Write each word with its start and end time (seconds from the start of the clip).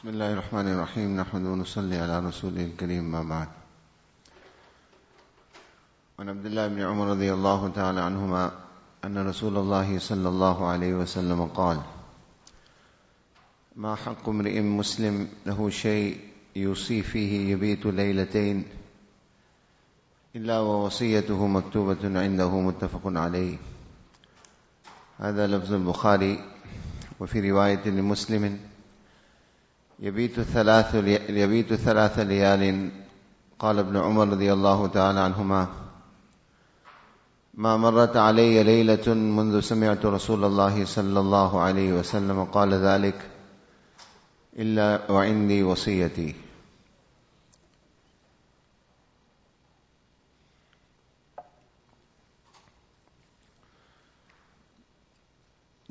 بسم 0.00 0.08
الله 0.08 0.32
الرحمن 0.32 0.68
الرحيم. 0.68 1.20
نحمد 1.20 1.44
ونصلي 1.44 1.96
على 1.96 2.24
رسوله 2.24 2.64
الكريم 2.64 3.04
ما 3.04 3.22
بعد. 3.22 3.48
وعن 6.18 6.28
عبد 6.28 6.46
الله 6.46 6.68
بن 6.68 6.80
عمر 6.82 7.06
رضي 7.06 7.32
الله 7.32 7.68
تعالى 7.68 8.00
عنهما 8.00 8.50
أن 9.04 9.28
رسول 9.28 9.58
الله 9.58 9.98
صلى 9.98 10.28
الله 10.28 10.66
عليه 10.68 10.94
وسلم 10.94 11.44
قال 11.44 11.80
ما 13.76 13.94
حق 13.94 14.28
امرئ 14.28 14.60
مسلم 14.60 15.28
له 15.46 15.70
شيء 15.70 16.20
يوصي 16.56 17.02
فيه 17.02 17.52
يبيت 17.52 17.86
ليلتين 17.86 18.64
إلا 20.36 20.60
ووصيته 20.60 21.46
مكتوبة 21.46 22.20
عنده 22.20 22.60
متفق 22.60 23.04
عليه. 23.04 23.56
هذا 25.18 25.46
لفظ 25.46 25.72
البخاري. 25.72 26.44
وفي 27.20 27.50
رواية 27.50 27.84
لمسلم 27.88 28.69
يبيت 30.00 30.40
ثلاث 30.40 30.94
يبيت 31.28 31.74
ثلاث 31.74 32.18
ليال. 32.18 32.90
قال 33.60 33.78
ابن 33.78 33.96
عمر 33.96 34.28
رضي 34.28 34.52
الله 34.52 34.86
تعالى 34.86 35.20
عنهما 35.20 35.68
ما 37.54 37.76
مرت 37.76 38.16
علي 38.16 38.62
ليلة 38.62 39.14
منذ 39.14 39.60
سمعت 39.60 40.06
رسول 40.06 40.44
الله 40.44 40.84
صلى 40.84 41.20
الله 41.20 41.60
عليه 41.60 41.92
وسلم 41.92 42.44
قال 42.44 42.74
ذلك 42.74 43.30
إلا 44.56 45.10
وعندي 45.12 45.62
وصيتي. 45.62 46.34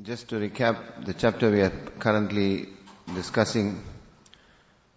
Just 0.02 0.28
to 0.30 0.36
recap 0.36 1.04
the 1.04 1.14
chapter 1.14 1.50
we 1.52 1.60
are 1.60 1.72
currently 2.00 2.68
discussing, 3.14 3.78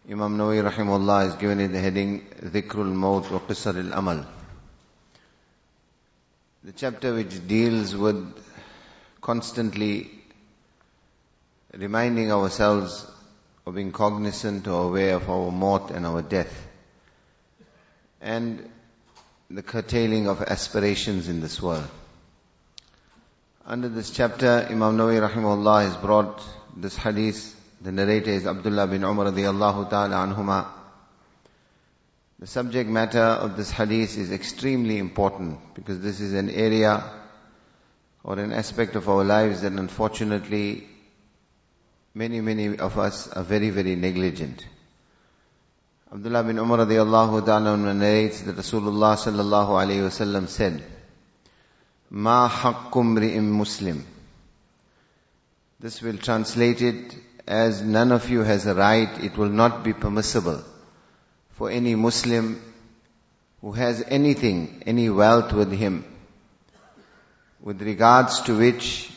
Imam 0.10 0.38
Nawawi 0.38 0.70
rahimahullah 0.70 1.28
has 1.28 1.36
given 1.36 1.62
it 1.62 1.70
the 1.70 1.80
heading 1.80 2.26
Dhikrul 2.42 2.92
Maut 2.94 3.32
wa 3.32 3.40
Qisar 3.40 3.90
al-Amal. 3.90 4.26
The 6.66 6.74
chapter 6.74 7.14
which 7.14 7.48
deals 7.48 7.96
with 7.96 8.38
constantly 9.22 10.12
reminding 11.74 12.34
ourselves 12.34 13.10
of 13.66 13.76
being 13.76 13.94
cognizant 13.94 14.68
or 14.68 14.90
aware 14.90 15.16
of 15.16 15.30
our 15.30 15.50
maut 15.52 15.90
and 15.92 16.06
our 16.06 16.22
death. 16.22 16.68
And 18.20 18.70
the 19.50 19.64
curtailing 19.64 20.28
of 20.28 20.42
aspirations 20.42 21.30
in 21.30 21.40
this 21.40 21.62
world. 21.62 21.88
Under 23.66 23.88
this 23.88 24.10
chapter, 24.10 24.68
Imam 24.70 24.98
Nawawi 24.98 25.30
rahimahullah 25.30 25.84
has 25.86 25.96
brought 25.96 26.44
this 26.76 26.98
hadith. 26.98 27.58
The 27.84 27.92
narrator 27.92 28.32
is 28.32 28.48
Abdullah 28.48 28.88
bin 28.88 29.04
Umar 29.04 29.26
radiallahu 29.26 29.90
ta'ala 29.90 30.16
anhuma. 30.26 30.68
The 32.40 32.48
subject 32.48 32.90
matter 32.90 33.20
of 33.20 33.58
this 33.58 33.72
hadith 33.72 34.18
is 34.18 34.32
extremely 34.32 35.00
important 35.00 35.60
because 35.74 36.00
this 36.00 36.22
is 36.22 36.34
an 36.34 36.50
area 36.50 37.04
or 38.24 38.40
an 38.40 38.54
aspect 38.54 38.96
of 38.96 39.10
our 39.10 39.26
lives 39.26 39.64
that 39.64 39.74
unfortunately 39.74 40.88
many, 42.14 42.40
many 42.40 42.78
of 42.78 42.98
us 42.98 43.28
are 43.28 43.44
very, 43.44 43.70
very 43.70 43.98
negligent. 43.98 44.66
Abdullah 46.10 46.46
bin 46.46 46.60
Umar 46.60 46.86
radiallahu 46.86 47.46
ta'ala 47.46 47.76
narrates 47.76 48.44
that 48.44 48.56
Rasulullah 48.56 49.18
sallallahu 49.18 49.76
alayhi 49.84 50.08
wasallam 50.08 50.48
said, 50.48 50.82
Ma 52.10 52.48
haqqum 52.48 53.20
ri'im 53.20 53.44
muslim. 53.44 54.06
This 55.82 56.02
will 56.02 56.18
translate 56.18 56.82
it 56.82 57.14
as 57.48 57.82
none 57.82 58.12
of 58.12 58.30
you 58.30 58.42
has 58.42 58.66
a 58.66 58.76
right, 58.76 59.24
it 59.24 59.38
will 59.38 59.50
not 59.50 59.84
be 59.84 59.94
permissible 59.94 60.64
for 61.52 61.70
any 61.70 61.96
Muslim 61.96 62.62
who 63.62 63.72
has 63.72 64.04
anything, 64.08 64.84
any 64.86 65.10
wealth 65.10 65.54
with 65.54 65.72
him, 65.72 66.06
with 67.62 67.82
regards 67.82 68.42
to 68.42 68.58
which 68.58 69.12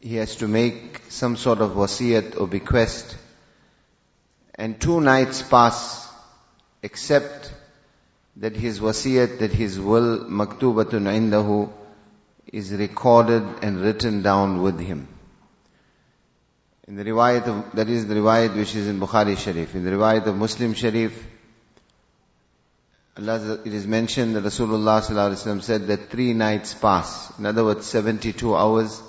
he 0.00 0.16
has 0.16 0.36
to 0.36 0.48
make 0.48 1.02
some 1.08 1.36
sort 1.36 1.60
of 1.60 1.72
wasiyat 1.72 2.40
or 2.40 2.46
bequest, 2.48 3.16
and 4.54 4.80
two 4.80 5.00
nights 5.00 5.42
pass 5.42 6.08
except 6.82 7.52
that 8.36 8.56
his 8.56 8.80
wasiyat, 8.80 9.38
that 9.40 9.52
his 9.52 9.78
will, 9.78 10.24
maktubatun 10.24 11.06
indahu, 11.06 11.70
is 12.52 12.72
recorded 12.72 13.44
and 13.62 13.80
written 13.80 14.22
down 14.22 14.62
with 14.62 14.80
him. 14.80 15.06
In 16.90 16.96
the 16.96 17.04
riwayat 17.04 17.46
of, 17.46 17.70
that 17.76 17.88
is 17.88 18.08
the 18.08 18.16
riwayat 18.16 18.56
which 18.56 18.74
is 18.74 18.88
in 18.88 18.98
Bukhari 18.98 19.38
Sharif. 19.38 19.76
In 19.76 19.84
the 19.84 19.92
riwayat 19.92 20.26
of 20.26 20.34
Muslim 20.36 20.74
Sharif, 20.74 21.24
Allah, 23.16 23.60
it 23.64 23.72
is 23.72 23.86
mentioned 23.86 24.34
that 24.34 24.42
Rasulullah 24.42 25.62
said 25.62 25.86
that 25.86 26.10
three 26.10 26.32
nights 26.32 26.74
pass. 26.74 27.38
In 27.38 27.46
other 27.46 27.62
words, 27.64 27.86
72 27.86 28.56
hours. 28.56 29.00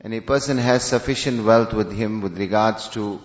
And 0.00 0.14
a 0.14 0.20
person 0.20 0.58
has 0.58 0.84
sufficient 0.84 1.44
wealth 1.44 1.72
with 1.72 1.90
him 1.92 2.20
with 2.20 2.38
regards 2.38 2.88
to 2.90 3.20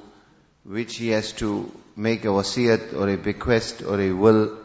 which 0.64 0.96
he 0.96 1.10
has 1.10 1.32
to 1.34 1.72
make 1.96 2.26
a 2.26 2.30
wasiyat 2.30 3.00
or 3.00 3.08
a 3.10 3.16
bequest 3.16 3.84
or 3.84 4.02
a 4.02 4.12
will. 4.12 4.58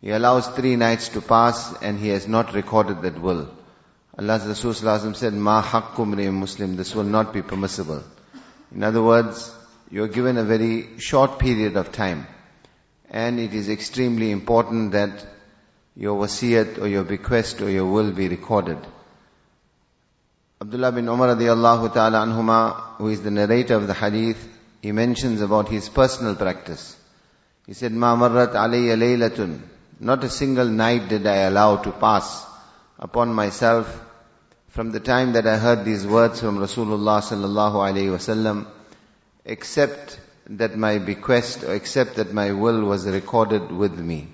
He 0.00 0.10
allows 0.10 0.46
three 0.46 0.76
nights 0.76 1.08
to 1.08 1.20
pass 1.20 1.82
and 1.82 1.98
he 1.98 2.10
has 2.10 2.28
not 2.28 2.54
recorded 2.54 3.02
that 3.02 3.20
will. 3.20 3.50
Allah's 4.16 4.46
Rasul 4.46 4.74
said, 5.14 5.34
Ma 5.34 5.60
haqqum 5.60 6.32
Muslim, 6.32 6.76
this 6.76 6.94
will 6.94 7.04
not 7.04 7.32
be 7.32 7.42
permissible. 7.42 8.02
In 8.72 8.84
other 8.84 9.02
words, 9.02 9.52
you 9.90 10.04
are 10.04 10.08
given 10.08 10.36
a 10.36 10.44
very 10.44 10.98
short 10.98 11.40
period 11.40 11.76
of 11.76 11.90
time. 11.90 12.26
And 13.10 13.40
it 13.40 13.52
is 13.54 13.68
extremely 13.68 14.30
important 14.30 14.92
that 14.92 15.26
your 15.96 16.20
wasiyat 16.20 16.78
or 16.78 16.86
your 16.86 17.02
bequest 17.02 17.60
or 17.60 17.70
your 17.70 17.86
will 17.86 18.12
be 18.12 18.28
recorded. 18.28 18.78
Abdullah 20.60 20.92
bin 20.92 21.08
Umar 21.08 21.34
radiallahu 21.34 21.92
ta'ala 21.92 22.18
anhuma, 22.18 22.96
who 22.98 23.08
is 23.08 23.20
the 23.22 23.32
narrator 23.32 23.74
of 23.74 23.88
the 23.88 23.94
hadith, 23.94 24.48
he 24.80 24.92
mentions 24.92 25.40
about 25.40 25.68
his 25.68 25.88
personal 25.88 26.36
practice. 26.36 26.96
He 27.66 27.72
said, 27.72 27.92
Ma 27.92 28.14
marrat 28.16 28.52
alayya 28.52 28.96
laylatun. 28.96 29.60
Not 29.98 30.22
a 30.22 30.30
single 30.30 30.66
night 30.66 31.08
did 31.08 31.26
I 31.26 31.36
allow 31.48 31.76
to 31.76 31.90
pass 31.90 32.53
upon 32.98 33.32
myself 33.32 34.00
from 34.68 34.90
the 34.90 35.00
time 35.00 35.32
that 35.34 35.46
I 35.46 35.56
heard 35.56 35.84
these 35.84 36.06
words 36.06 36.40
from 36.40 36.58
Rasulullah 36.58 37.22
sallallahu 37.22 37.74
alayhi 37.74 38.10
wasallam, 38.10 38.66
except 39.44 40.18
that 40.50 40.76
my 40.76 40.98
bequest 40.98 41.64
or 41.64 41.74
except 41.74 42.16
that 42.16 42.32
my 42.32 42.52
will 42.52 42.84
was 42.84 43.06
recorded 43.06 43.70
with 43.70 43.98
me. 43.98 44.28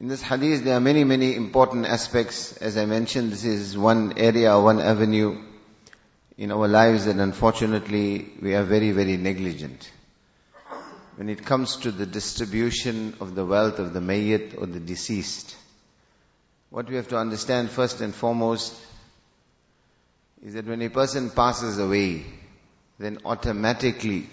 In 0.00 0.06
this 0.06 0.22
hadith, 0.22 0.62
there 0.62 0.76
are 0.76 0.80
many, 0.80 1.02
many 1.02 1.34
important 1.34 1.86
aspects. 1.86 2.56
As 2.58 2.76
I 2.76 2.86
mentioned, 2.86 3.32
this 3.32 3.44
is 3.44 3.76
one 3.76 4.14
area, 4.16 4.58
one 4.58 4.80
avenue 4.80 5.42
in 6.36 6.52
our 6.52 6.68
lives 6.68 7.06
that 7.06 7.16
unfortunately 7.16 8.30
we 8.40 8.54
are 8.54 8.62
very, 8.62 8.92
very 8.92 9.16
negligent. 9.16 9.90
When 11.18 11.28
it 11.28 11.44
comes 11.44 11.74
to 11.78 11.90
the 11.90 12.06
distribution 12.06 13.16
of 13.18 13.34
the 13.34 13.44
wealth 13.44 13.80
of 13.80 13.92
the 13.92 13.98
mayyit 13.98 14.56
or 14.56 14.66
the 14.66 14.78
deceased, 14.78 15.56
what 16.70 16.88
we 16.88 16.94
have 16.94 17.08
to 17.08 17.16
understand 17.18 17.70
first 17.70 18.00
and 18.00 18.14
foremost 18.14 18.72
is 20.44 20.54
that 20.54 20.66
when 20.66 20.80
a 20.80 20.88
person 20.90 21.30
passes 21.30 21.80
away, 21.80 22.24
then 23.00 23.18
automatically 23.24 24.28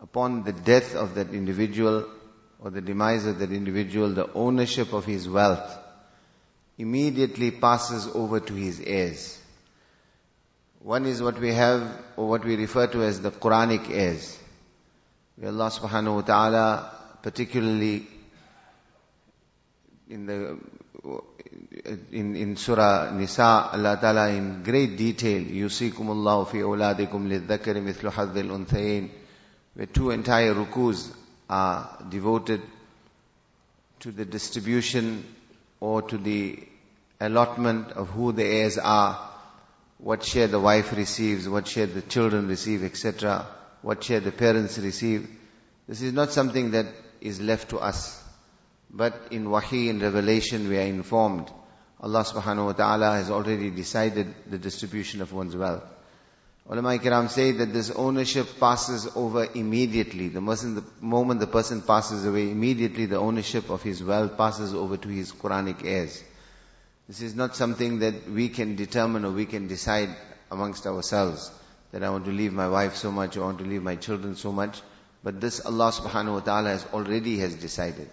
upon 0.00 0.44
the 0.44 0.52
death 0.52 0.94
of 0.94 1.16
that 1.16 1.30
individual 1.30 2.08
or 2.60 2.70
the 2.70 2.80
demise 2.80 3.26
of 3.26 3.40
that 3.40 3.50
individual, 3.50 4.10
the 4.10 4.32
ownership 4.32 4.92
of 4.92 5.04
his 5.06 5.28
wealth 5.28 5.76
immediately 6.78 7.50
passes 7.50 8.06
over 8.14 8.38
to 8.38 8.54
his 8.54 8.78
heirs. 8.78 9.40
One 10.78 11.04
is 11.04 11.20
what 11.20 11.40
we 11.40 11.52
have 11.52 11.82
or 12.16 12.28
what 12.28 12.44
we 12.44 12.54
refer 12.54 12.86
to 12.86 13.02
as 13.02 13.20
the 13.20 13.32
Quranic 13.32 13.90
heirs. 13.90 14.38
Where 15.35 15.49
Allah 15.49 15.69
subhanahu 15.69 16.15
wa 16.15 16.21
ta'ala 16.21 16.95
particularly 17.21 18.07
in 20.09 20.25
the 20.25 20.57
in, 22.11 22.35
in 22.35 22.55
Surah 22.57 23.11
Nisa, 23.11 23.69
Allah 23.73 23.97
Ta'ala 23.99 24.29
in 24.29 24.61
great 24.63 24.97
detail, 24.97 25.41
يُسِيكُمُ 25.41 25.93
اللَّهُ 25.93 26.47
فِي 26.47 26.61
أَوْلَادِكُمْ 26.61 27.47
لِلذَّكَرِ 27.47 27.81
مِثْلُ 27.81 28.11
حَظِّ 28.11 28.37
الْأُنْثَيَيْنِ 28.37 29.09
where 29.73 29.85
two 29.85 30.11
entire 30.11 30.53
rukus 30.53 31.11
are 31.49 31.97
devoted 32.09 32.61
to 34.01 34.11
the 34.11 34.25
distribution 34.25 35.23
or 35.79 36.01
to 36.01 36.17
the 36.17 36.59
allotment 37.19 37.91
of 37.91 38.09
who 38.09 38.31
the 38.31 38.43
heirs 38.43 38.77
are, 38.77 39.29
what 39.97 40.23
share 40.23 40.47
the 40.47 40.59
wife 40.59 40.93
receives, 40.93 41.47
what 41.47 41.67
share 41.67 41.85
the 41.85 42.01
children 42.01 42.47
receive, 42.47 42.83
etc., 42.83 43.45
what 43.86 44.02
share 44.02 44.18
the 44.18 44.32
parents 44.32 44.78
receive. 44.78 45.28
This 45.86 46.02
is 46.02 46.12
not 46.12 46.32
something 46.32 46.72
that 46.72 46.86
is 47.20 47.40
left 47.40 47.68
to 47.70 47.78
us. 47.78 48.20
But 48.90 49.28
in 49.30 49.48
wahi, 49.48 49.88
in 49.88 50.00
revelation, 50.00 50.68
we 50.68 50.76
are 50.76 50.88
informed. 50.94 51.48
Allah 52.00 52.24
subhanahu 52.24 52.66
wa 52.66 52.72
ta'ala 52.72 53.12
has 53.12 53.30
already 53.30 53.70
decided 53.70 54.34
the 54.50 54.58
distribution 54.58 55.22
of 55.22 55.32
one's 55.32 55.54
wealth. 55.54 55.84
Ulama 56.68 56.98
Kiram 56.98 57.28
say 57.30 57.52
that 57.52 57.72
this 57.72 57.92
ownership 57.92 58.48
passes 58.58 59.06
over 59.14 59.46
immediately. 59.54 60.30
The 60.30 60.40
the 60.40 60.82
moment 61.00 61.38
the 61.38 61.46
person 61.46 61.80
passes 61.80 62.26
away, 62.26 62.50
immediately 62.50 63.06
the 63.06 63.18
ownership 63.20 63.70
of 63.70 63.84
his 63.84 64.02
wealth 64.02 64.36
passes 64.36 64.74
over 64.74 64.96
to 64.96 65.08
his 65.08 65.30
Quranic 65.30 65.84
heirs. 65.84 66.24
This 67.06 67.22
is 67.22 67.36
not 67.36 67.54
something 67.54 68.00
that 68.00 68.28
we 68.28 68.48
can 68.48 68.74
determine 68.74 69.24
or 69.24 69.30
we 69.30 69.46
can 69.46 69.68
decide 69.68 70.08
amongst 70.50 70.88
ourselves 70.88 71.52
that 71.92 72.02
I 72.02 72.10
want 72.10 72.24
to 72.26 72.30
leave 72.32 72.52
my 72.52 72.68
wife 72.68 72.96
so 72.96 73.10
much, 73.10 73.36
I 73.36 73.40
want 73.40 73.58
to 73.58 73.64
leave 73.64 73.82
my 73.82 73.96
children 73.96 74.36
so 74.36 74.52
much. 74.52 74.80
But 75.22 75.40
this 75.40 75.64
Allah 75.64 75.90
subhanahu 75.92 76.34
wa 76.34 76.40
ta'ala 76.40 76.68
has 76.70 76.86
already 76.92 77.38
has 77.38 77.54
decided. 77.54 78.08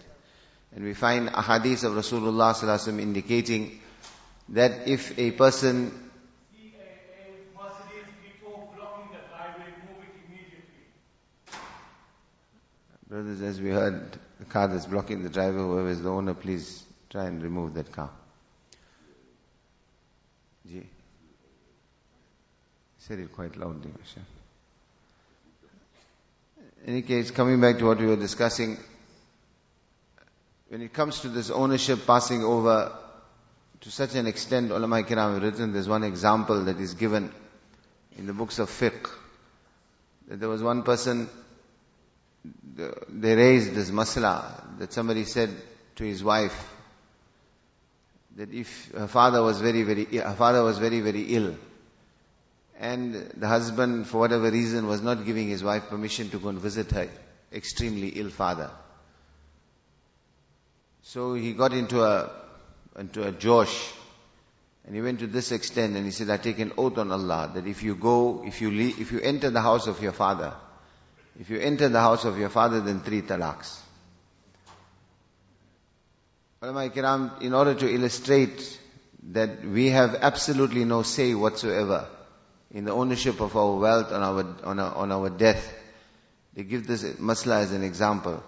And 0.75 0.83
we 0.83 0.93
find 0.93 1.29
a 1.33 1.41
hadith 1.41 1.83
of 1.83 1.93
Rasulullah 1.93 2.53
sallallahu 2.53 2.99
indicating 2.99 3.79
that 4.49 4.87
if 4.87 5.17
a 5.19 5.31
person 5.31 6.03
Brothers, 13.13 13.41
as 13.43 13.61
we 13.61 13.69
heard, 13.69 14.17
the 14.39 14.45
car 14.45 14.67
that's 14.67 14.87
blocking 14.87 15.21
the 15.21 15.29
driver, 15.29 15.59
whoever 15.59 15.87
is 15.89 16.01
the 16.01 16.09
owner, 16.09 16.33
please 16.33 16.81
try 17.11 17.25
and 17.25 17.43
remove 17.43 17.75
that 17.75 17.91
car. 17.91 18.09
Ji. 20.67 20.81
Said 23.07 23.19
it 23.19 23.33
quite 23.33 23.57
loudly. 23.57 23.91
In 26.85 26.93
any 26.93 27.01
case, 27.01 27.31
coming 27.31 27.59
back 27.59 27.77
to 27.79 27.85
what 27.85 27.99
we 27.99 28.05
were 28.05 28.15
discussing, 28.15 28.77
when 30.69 30.81
it 30.81 30.93
comes 30.93 31.19
to 31.19 31.27
this 31.27 31.49
ownership 31.49 32.07
passing 32.07 32.45
over 32.45 32.93
to 33.81 33.91
such 33.91 34.15
an 34.15 34.25
extent, 34.25 34.71
ulama 34.71 35.03
kiram 35.03 35.33
have 35.33 35.43
written, 35.43 35.73
there's 35.73 35.89
one 35.89 36.05
example 36.05 36.63
that 36.63 36.79
is 36.79 36.93
given 36.93 37.29
in 38.17 38.25
the 38.25 38.31
books 38.31 38.57
of 38.59 38.69
fiqh, 38.69 39.09
that 40.29 40.39
there 40.39 40.47
was 40.47 40.63
one 40.63 40.83
person, 40.83 41.27
they 43.09 43.35
raised 43.35 43.73
this 43.73 43.91
masla, 43.91 44.79
that 44.79 44.93
somebody 44.93 45.25
said 45.25 45.49
to 45.97 46.05
his 46.05 46.23
wife, 46.23 46.71
that 48.37 48.53
if 48.53 48.91
her 48.93 49.07
father 49.07 49.43
was 49.43 49.59
very, 49.59 49.83
very, 49.83 50.05
her 50.05 50.35
father 50.37 50.63
was 50.63 50.77
very, 50.77 51.01
very 51.01 51.23
ill, 51.23 51.57
and 52.79 53.13
the 53.35 53.47
husband, 53.47 54.07
for 54.07 54.19
whatever 54.19 54.49
reason, 54.49 54.87
was 54.87 55.01
not 55.01 55.25
giving 55.25 55.47
his 55.47 55.63
wife 55.63 55.89
permission 55.89 56.29
to 56.31 56.39
go 56.39 56.49
and 56.49 56.59
visit 56.59 56.91
her 56.91 57.07
extremely 57.51 58.09
ill 58.09 58.29
father. 58.29 58.71
So 61.03 61.33
he 61.33 61.53
got 61.53 61.73
into 61.73 62.03
a, 62.03 62.31
into 62.97 63.27
a 63.27 63.31
josh, 63.31 63.91
and 64.85 64.95
he 64.95 65.01
went 65.01 65.19
to 65.19 65.27
this 65.27 65.51
extent, 65.51 65.95
and 65.95 66.05
he 66.05 66.11
said, 66.11 66.29
I 66.29 66.37
take 66.37 66.59
an 66.59 66.73
oath 66.77 66.97
on 66.97 67.11
Allah, 67.11 67.51
that 67.53 67.67
if 67.67 67.83
you 67.83 67.95
go, 67.95 68.43
if 68.45 68.61
you 68.61 68.71
leave, 68.71 68.99
if 68.99 69.11
you 69.11 69.19
enter 69.19 69.49
the 69.49 69.61
house 69.61 69.87
of 69.87 70.01
your 70.01 70.13
father, 70.13 70.53
if 71.39 71.49
you 71.49 71.59
enter 71.59 71.89
the 71.89 71.99
house 71.99 72.25
of 72.25 72.37
your 72.37 72.49
father, 72.49 72.81
then 72.81 73.01
three 73.01 73.21
talaqs. 73.21 73.79
In 76.61 77.53
order 77.53 77.73
to 77.75 77.93
illustrate 77.93 78.79
that 79.31 79.65
we 79.65 79.89
have 79.89 80.15
absolutely 80.15 80.85
no 80.85 81.01
say 81.01 81.33
whatsoever 81.33 82.07
in 82.73 82.85
the 82.85 82.91
ownership 82.91 83.39
of 83.39 83.55
our 83.55 83.75
wealth 83.77 84.11
on 84.11 84.21
our, 84.23 84.55
on 84.65 84.79
our, 84.79 84.95
on 84.95 85.11
our 85.11 85.29
death, 85.29 85.73
they 86.55 86.63
give 86.63 86.87
this 86.87 87.03
masla 87.03 87.61
as 87.61 87.71
an 87.71 87.83
example. 87.83 88.43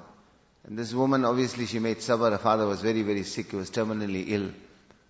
And 0.66 0.78
this 0.78 0.94
woman, 0.94 1.26
obviously 1.26 1.68
she 1.68 1.78
made 1.80 1.98
sabr, 1.98 2.32
her 2.32 2.38
father 2.40 2.66
was 2.66 2.82
very, 2.82 3.04
very 3.04 3.24
sick, 3.24 3.52
he 3.52 3.56
was 3.56 3.70
terminally 3.70 4.26
ill. 4.30 4.52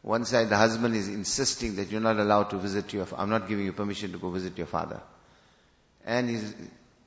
One 0.01 0.25
side, 0.25 0.49
the 0.49 0.57
husband 0.57 0.95
is 0.95 1.07
insisting 1.07 1.77
that 1.77 1.89
you're 1.91 2.01
not 2.01 2.17
allowed 2.19 2.49
to 2.51 2.57
visit 2.57 2.91
your, 2.93 3.07
I'm 3.17 3.29
not 3.29 3.47
giving 3.47 3.65
you 3.65 3.73
permission 3.73 4.11
to 4.11 4.17
go 4.19 4.29
visit 4.29 4.57
your 4.57 4.67
father. 4.67 5.01
And 6.05 6.29
he's 6.29 6.53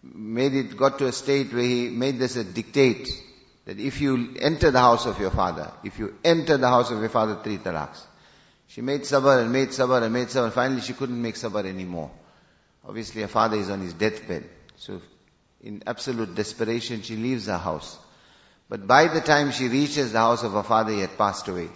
made 0.03 0.55
it, 0.55 0.77
got 0.77 0.99
to 0.99 1.07
a 1.07 1.13
state 1.13 1.53
where 1.53 1.63
he 1.63 1.89
made 1.91 2.19
this 2.19 2.37
a 2.37 2.43
dictate 2.45 3.09
that 3.67 3.79
if 3.79 4.01
you 4.01 4.35
enter 4.41 4.71
the 4.71 4.81
house 4.81 5.05
of 5.07 5.21
your 5.21 5.31
father, 5.31 5.71
if 5.85 5.99
you 5.99 6.15
enter 6.25 6.57
the 6.57 6.69
house 6.69 6.91
of 6.91 7.01
your 7.01 7.11
father, 7.11 7.39
three 7.45 7.59
talaqs. 7.59 8.01
She 8.69 8.81
made 8.81 9.03
sabr 9.03 9.41
and 9.43 9.53
made 9.53 9.69
sabr 9.69 10.03
and 10.03 10.13
made 10.13 10.29
sabr. 10.29 10.53
Finally 10.53 10.83
she 10.83 10.93
couldn't 10.93 11.21
make 11.21 11.35
sabr 11.35 11.65
anymore. 11.65 12.11
Obviously 12.87 13.23
her 13.23 13.29
father 13.29 13.57
is 13.57 13.71
on 13.71 13.81
his 13.81 13.95
deathbed. 13.95 14.49
So 14.77 15.01
in 15.63 15.83
absolute 15.87 16.35
desperation 16.35 17.03
she 17.03 17.17
leaves 17.17 17.47
her 17.47 17.59
house. 17.59 17.99
But 18.69 18.87
by 18.87 19.09
the 19.09 19.21
time 19.21 19.51
she 19.51 19.69
reaches 19.69 20.13
the 20.13 20.19
house 20.19 20.43
of 20.43 20.53
her 20.53 20.63
father, 20.63 20.93
he 20.93 21.01
had 21.01 21.17
passed 21.17 21.49
away. 21.49 21.69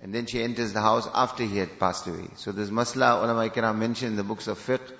And 0.00 0.12
then 0.12 0.26
she 0.26 0.42
enters 0.42 0.72
the 0.72 0.80
house 0.80 1.08
after 1.14 1.44
he 1.44 1.58
had 1.58 1.78
passed 1.78 2.06
away. 2.06 2.28
So 2.36 2.52
this 2.52 2.70
masla, 2.70 3.22
ulama 3.22 3.48
ikram 3.48 3.78
mentioned 3.78 4.10
in 4.12 4.16
the 4.16 4.24
books 4.24 4.48
of 4.48 4.58
fiqh, 4.58 4.92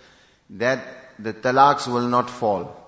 that 0.50 0.80
the 1.18 1.34
talaqs 1.34 1.86
will 1.88 2.08
not 2.08 2.30
fall. 2.30 2.80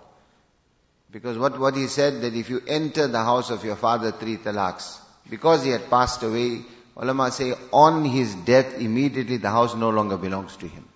Because 1.11 1.37
what, 1.37 1.59
what 1.59 1.75
he 1.75 1.88
said 1.88 2.23
that 2.23 2.35
if 2.35 2.49
you 2.49 2.62
enter 2.67 3.09
the 3.09 3.23
house 3.23 3.50
of 3.50 3.64
your 3.64 3.76
father 3.76 4.12
three 4.12 4.37
talaqs, 4.37 4.99
because 5.29 5.64
he 5.64 5.70
had 5.70 5.91
passed 5.91 6.23
away, 6.23 6.62
ulama 6.96 7.31
say 7.31 7.52
on 7.72 8.04
his 8.04 8.34
death 8.34 8.78
immediately 8.78 9.37
the 9.37 9.50
house 9.50 9.75
no 9.75 9.90
longer 9.90 10.16
belongs 10.16 10.56
to 10.56 10.66
him. 10.66 10.88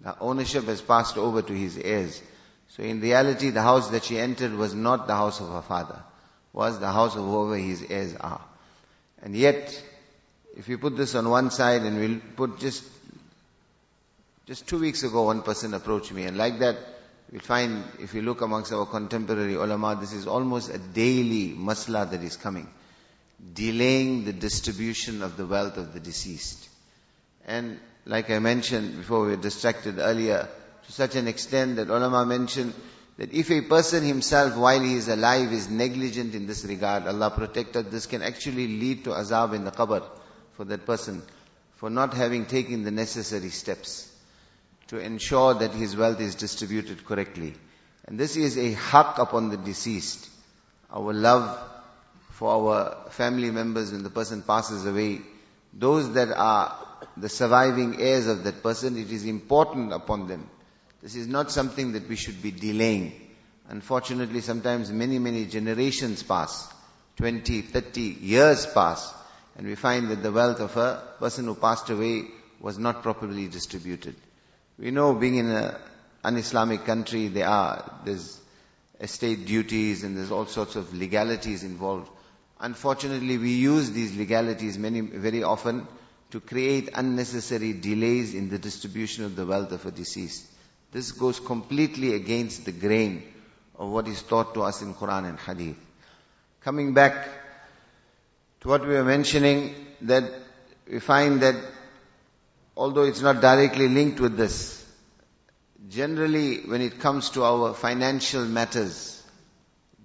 The 0.00 0.18
ownership 0.18 0.64
has 0.64 0.80
passed 0.80 1.16
over 1.18 1.42
to 1.42 1.52
his 1.52 1.76
heirs. 1.76 2.22
So 2.68 2.82
in 2.82 3.00
reality 3.00 3.50
the 3.50 3.62
house 3.62 3.88
that 3.90 4.04
she 4.04 4.18
entered 4.18 4.54
was 4.54 4.74
not 4.74 5.06
the 5.06 5.14
house 5.14 5.40
of 5.40 5.48
her 5.50 5.62
father, 5.62 6.02
was 6.52 6.78
the 6.80 6.90
house 6.90 7.14
of 7.16 7.24
whoever 7.24 7.56
his 7.56 7.82
heirs 7.88 8.14
are. 8.16 8.40
And 9.22 9.36
yet, 9.36 9.82
if 10.56 10.68
you 10.68 10.78
put 10.78 10.96
this 10.96 11.14
on 11.14 11.28
one 11.28 11.50
side 11.50 11.82
and 11.82 11.98
we'll 11.98 12.20
put 12.36 12.58
just, 12.58 12.82
just 14.46 14.66
two 14.66 14.78
weeks 14.78 15.02
ago 15.02 15.22
one 15.24 15.42
person 15.42 15.74
approached 15.74 16.12
me 16.12 16.24
and 16.24 16.36
like 16.36 16.58
that 16.60 16.76
we 17.30 17.38
find, 17.38 17.84
if 18.00 18.14
you 18.14 18.22
look 18.22 18.40
amongst 18.40 18.72
our 18.72 18.86
contemporary 18.86 19.54
ulama, 19.54 19.96
this 20.00 20.12
is 20.12 20.26
almost 20.26 20.70
a 20.70 20.78
daily 20.78 21.50
masla 21.50 22.10
that 22.10 22.22
is 22.24 22.36
coming. 22.36 22.66
Delaying 23.54 24.24
the 24.24 24.32
distribution 24.32 25.22
of 25.22 25.36
the 25.36 25.46
wealth 25.46 25.76
of 25.76 25.92
the 25.94 26.00
deceased. 26.00 26.68
And 27.46 27.80
like 28.04 28.30
I 28.30 28.38
mentioned 28.38 28.96
before 28.96 29.22
we 29.22 29.28
were 29.28 29.36
distracted 29.36 29.98
earlier, 29.98 30.48
to 30.86 30.92
such 30.92 31.16
an 31.16 31.28
extent 31.28 31.76
that 31.76 31.88
ulama 31.88 32.24
mentioned 32.26 32.74
that 33.16 33.32
if 33.32 33.50
a 33.50 33.60
person 33.62 34.04
himself 34.04 34.56
while 34.56 34.80
he 34.80 34.94
is 34.94 35.08
alive 35.08 35.52
is 35.52 35.68
negligent 35.68 36.34
in 36.34 36.46
this 36.46 36.64
regard, 36.64 37.06
Allah 37.06 37.30
protect 37.30 37.76
us, 37.76 37.86
this 37.90 38.06
can 38.06 38.22
actually 38.22 38.66
lead 38.66 39.04
to 39.04 39.10
azab 39.10 39.54
in 39.54 39.64
the 39.64 39.70
qabr 39.70 40.02
for 40.54 40.64
that 40.64 40.86
person 40.86 41.22
for 41.76 41.90
not 41.90 42.14
having 42.14 42.46
taken 42.46 42.82
the 42.84 42.90
necessary 42.90 43.50
steps 43.50 44.10
to 44.88 44.98
ensure 44.98 45.54
that 45.54 45.72
his 45.72 45.96
wealth 45.96 46.20
is 46.20 46.34
distributed 46.34 47.04
correctly. 47.04 47.54
And 48.06 48.18
this 48.18 48.36
is 48.36 48.56
a 48.56 48.74
haqq 48.74 49.18
upon 49.18 49.50
the 49.50 49.56
deceased. 49.56 50.28
Our 50.92 51.12
love 51.12 51.69
for 52.40 52.48
our 52.52 53.10
family 53.10 53.50
members 53.50 53.92
when 53.92 54.02
the 54.02 54.08
person 54.08 54.40
passes 54.40 54.86
away, 54.86 55.20
those 55.74 56.14
that 56.14 56.32
are 56.34 56.74
the 57.18 57.28
surviving 57.28 58.00
heirs 58.00 58.26
of 58.28 58.44
that 58.44 58.62
person, 58.62 58.96
it 58.96 59.12
is 59.12 59.26
important 59.26 59.92
upon 59.92 60.26
them. 60.26 60.48
This 61.02 61.16
is 61.16 61.26
not 61.26 61.50
something 61.50 61.92
that 61.92 62.08
we 62.08 62.16
should 62.16 62.40
be 62.40 62.50
delaying. 62.50 63.12
Unfortunately, 63.68 64.40
sometimes 64.40 64.90
many, 64.90 65.18
many 65.18 65.44
generations 65.44 66.22
pass. 66.22 66.72
20, 67.18 67.60
30 67.60 68.00
years 68.00 68.64
pass. 68.64 69.12
And 69.58 69.66
we 69.66 69.74
find 69.74 70.10
that 70.10 70.22
the 70.22 70.32
wealth 70.32 70.60
of 70.60 70.74
a 70.78 71.02
person 71.18 71.44
who 71.44 71.54
passed 71.54 71.90
away 71.90 72.22
was 72.58 72.78
not 72.78 73.02
properly 73.02 73.48
distributed. 73.48 74.16
We 74.78 74.90
know 74.92 75.12
being 75.12 75.34
in 75.34 75.50
an 75.50 75.74
un-Islamic 76.24 76.86
country, 76.86 77.28
there 77.28 77.48
are, 77.48 78.00
there's 78.06 78.40
estate 78.98 79.44
duties 79.44 80.04
and 80.04 80.16
there's 80.16 80.30
all 80.30 80.46
sorts 80.46 80.76
of 80.76 80.94
legalities 80.94 81.64
involved. 81.64 82.10
Unfortunately, 82.60 83.38
we 83.38 83.52
use 83.54 83.90
these 83.90 84.14
legalities 84.16 84.76
many, 84.78 85.00
very 85.00 85.42
often 85.42 85.86
to 86.30 86.40
create 86.40 86.90
unnecessary 86.94 87.72
delays 87.72 88.34
in 88.34 88.50
the 88.50 88.58
distribution 88.58 89.24
of 89.24 89.34
the 89.34 89.46
wealth 89.46 89.72
of 89.72 89.86
a 89.86 89.90
deceased. 89.90 90.46
This 90.92 91.12
goes 91.12 91.40
completely 91.40 92.14
against 92.14 92.64
the 92.66 92.72
grain 92.72 93.22
of 93.78 93.88
what 93.90 94.06
is 94.08 94.22
taught 94.22 94.54
to 94.54 94.62
us 94.62 94.82
in 94.82 94.94
Quran 94.94 95.28
and 95.28 95.38
Hadith. 95.38 95.76
Coming 96.60 96.92
back 96.92 97.28
to 98.60 98.68
what 98.68 98.82
we 98.82 98.94
were 98.94 99.04
mentioning, 99.04 99.74
that 100.02 100.24
we 100.90 101.00
find 101.00 101.40
that 101.40 101.56
although 102.76 103.04
it's 103.04 103.20
not 103.22 103.40
directly 103.40 103.88
linked 103.88 104.20
with 104.20 104.36
this. 104.36 104.76
Generally, 105.88 106.62
when 106.66 106.82
it 106.82 107.00
comes 107.00 107.30
to 107.30 107.42
our 107.44 107.74
financial 107.74 108.44
matters, 108.44 109.19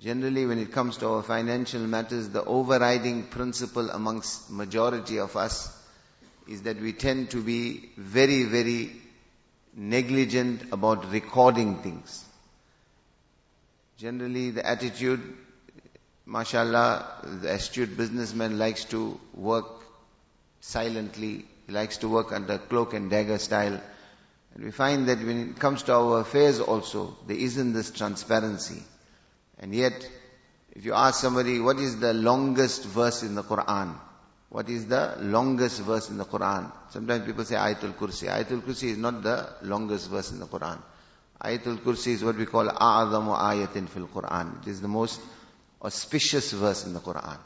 generally 0.02 0.46
when 0.46 0.60
it 0.60 0.72
comes 0.72 0.98
to 0.98 1.08
our 1.10 1.24
financial 1.24 1.82
matters, 1.82 2.30
the 2.30 2.44
overriding 2.44 3.24
principle 3.24 3.90
amongst 3.90 4.52
majority 4.52 5.20
of 5.20 5.36
us 5.36 5.72
is 6.48 6.64
that 6.64 6.80
we 6.80 6.94
tend 6.94 7.32
to 7.32 7.42
be 7.42 7.90
very, 7.98 8.44
very 8.44 8.92
negligent 9.76 10.72
about 10.72 11.12
recording 11.12 11.78
things. 11.80 12.24
Generally, 13.98 14.52
the 14.52 14.66
attitude, 14.66 15.22
mashallah, 16.26 17.06
the 17.42 17.54
astute 17.54 17.96
businessman 17.98 18.58
likes 18.60 18.86
to 18.86 19.20
work 19.34 19.66
silently, 20.60 21.46
he 21.68 21.72
likes 21.74 21.98
to 21.98 22.10
work 22.10 22.32
under 22.32 22.58
cloak 22.58 22.94
and 22.94 23.10
dagger 23.10 23.38
style. 23.38 23.82
And 24.54 24.64
we 24.64 24.72
find 24.72 25.08
that 25.10 25.18
when 25.20 25.50
it 25.50 25.60
comes 25.60 25.84
to 25.84 25.94
our 25.94 26.22
affairs 26.22 26.60
also, 26.60 27.18
there 27.28 27.38
isn't 27.38 27.74
this 27.74 27.92
transparency. 27.92 28.84
And 29.60 29.74
yet, 29.74 30.08
if 30.72 30.86
you 30.86 30.94
ask 30.94 31.22
somebody, 31.22 31.60
what 31.60 31.78
is 31.80 32.00
the 32.00 32.14
longest 32.14 32.86
verse 32.86 33.24
in 33.24 33.36
the 33.36 33.44
Quran? 33.44 33.96
What 34.50 34.70
is 34.70 34.88
the 34.88 35.18
longest 35.20 35.82
verse 35.82 36.10
in 36.10 36.18
the 36.18 36.26
Quran? 36.26 36.72
Sometimes 36.90 37.26
people 37.26 37.44
say 37.46 37.56
Ayatul 37.56 37.94
Kursi. 37.94 38.28
Ayatul 38.28 38.62
Kursi 38.62 38.90
is 38.90 38.98
not 38.98 39.24
the 39.24 39.50
longest 39.64 40.10
verse 40.10 40.32
in 40.32 40.40
the 40.40 40.46
Quran. 40.46 40.78
Ayatul 41.44 41.80
Kursi 41.80 42.14
is 42.14 42.24
what 42.24 42.38
we 42.38 42.46
call 42.46 42.68
A'adhamu 42.68 43.38
ayatin 43.38 43.90
fil 43.90 44.08
Quran. 44.08 44.62
It 44.62 44.70
is 44.70 44.82
the 44.82 44.88
most 44.88 45.20
auspicious 45.82 46.52
verse 46.54 46.86
in 46.86 46.94
the 46.94 47.00
Quran. 47.00 47.38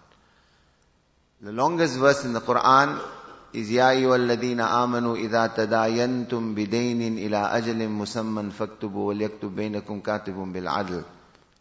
The 1.42 1.52
longest 1.52 1.98
verse 1.98 2.26
in 2.26 2.34
the 2.34 2.42
Quran 2.42 3.02
is 3.54 3.70
ayyuhalladhina 3.70 4.70
amanu 4.70 5.18
idha 5.18 5.56
tadayantum 5.56 6.54
bidainin 6.54 7.18
ila 7.18 7.50
ajalin 7.52 7.90
musamman 7.90 8.52
faktubu 8.52 9.06
wal 9.08 9.16
yaktub 9.16 9.56
bainakum 9.56 10.02
katibun 10.02 10.54
bil 10.54 10.68
adl. 10.68 11.04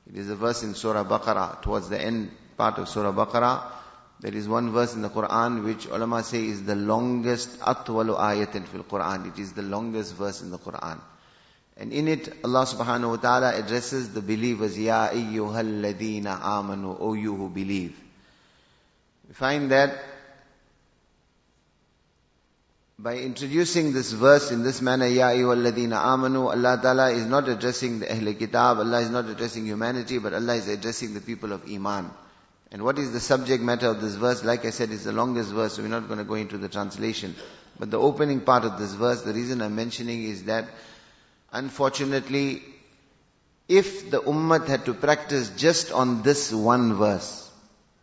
It 0.08 0.16
is 0.16 0.30
a 0.30 0.36
verse 0.36 0.62
in 0.62 0.74
Surah 0.74 1.04
Baqarah, 1.04 1.60
towards 1.62 1.88
the 1.90 2.00
end 2.00 2.30
part 2.56 2.78
of 2.78 2.88
Surah 2.88 3.12
Baqarah. 3.12 3.72
There 4.20 4.34
is 4.34 4.48
one 4.48 4.72
verse 4.72 4.94
in 4.94 5.02
the 5.02 5.10
Quran 5.10 5.64
which 5.64 5.86
ulama 5.86 6.22
say 6.24 6.44
is 6.44 6.64
the 6.64 6.74
longest 6.74 7.60
atwalu 7.60 8.18
ayatin 8.18 8.66
fil 8.66 8.82
Quran. 8.82 9.32
It 9.32 9.38
is 9.38 9.52
the 9.52 9.62
longest 9.62 10.14
verse 10.14 10.40
in 10.42 10.50
the 10.50 10.58
Quran. 10.58 10.98
And 11.76 11.92
in 11.92 12.08
it, 12.08 12.28
Allah 12.42 12.66
subhanahu 12.66 13.10
wa 13.10 13.16
ta'ala 13.16 13.56
addresses 13.56 14.12
the 14.12 14.20
believers, 14.20 14.76
Ya 14.76 15.10
ayyuhalladhina 15.10 16.40
amanu, 16.40 16.96
O 16.98 17.12
you 17.12 17.36
who 17.36 17.48
believe. 17.48 17.96
We 19.28 19.34
find 19.34 19.70
that 19.70 19.92
by 23.00 23.16
introducing 23.16 23.92
this 23.92 24.10
verse 24.10 24.50
in 24.50 24.64
this 24.64 24.82
manner, 24.82 25.06
Ya 25.06 25.28
ayyuhalladhina 25.28 26.02
amanu, 26.02 26.50
Allah 26.50 26.80
ta'ala 26.82 27.10
is 27.12 27.26
not 27.26 27.48
addressing 27.48 28.00
the 28.00 28.12
Ahl 28.12 28.34
Kitab, 28.34 28.78
Allah 28.78 29.00
is 29.00 29.10
not 29.10 29.26
addressing 29.26 29.66
humanity, 29.66 30.18
but 30.18 30.34
Allah 30.34 30.56
is 30.56 30.66
addressing 30.66 31.14
the 31.14 31.20
people 31.20 31.52
of 31.52 31.62
Iman. 31.70 32.10
And 32.72 32.82
what 32.82 32.98
is 32.98 33.12
the 33.12 33.20
subject 33.20 33.62
matter 33.62 33.86
of 33.86 34.00
this 34.00 34.16
verse? 34.16 34.42
Like 34.42 34.64
I 34.64 34.70
said, 34.70 34.90
it's 34.90 35.04
the 35.04 35.12
longest 35.12 35.52
verse, 35.52 35.74
so 35.74 35.82
we're 35.82 35.88
not 35.88 36.08
going 36.08 36.18
to 36.18 36.24
go 36.24 36.34
into 36.34 36.58
the 36.58 36.68
translation. 36.68 37.36
But 37.78 37.92
the 37.92 38.00
opening 38.00 38.40
part 38.40 38.64
of 38.64 38.80
this 38.80 38.94
verse, 38.94 39.22
the 39.22 39.32
reason 39.32 39.62
I'm 39.62 39.76
mentioning 39.76 40.24
is 40.24 40.44
that, 40.44 40.68
unfortunately, 41.52 42.62
if 43.68 44.10
the 44.10 44.20
ummah 44.22 44.66
had 44.66 44.86
to 44.86 44.94
practice 44.94 45.50
just 45.50 45.92
on 45.92 46.22
this 46.22 46.52
one 46.52 46.94
verse, 46.94 47.48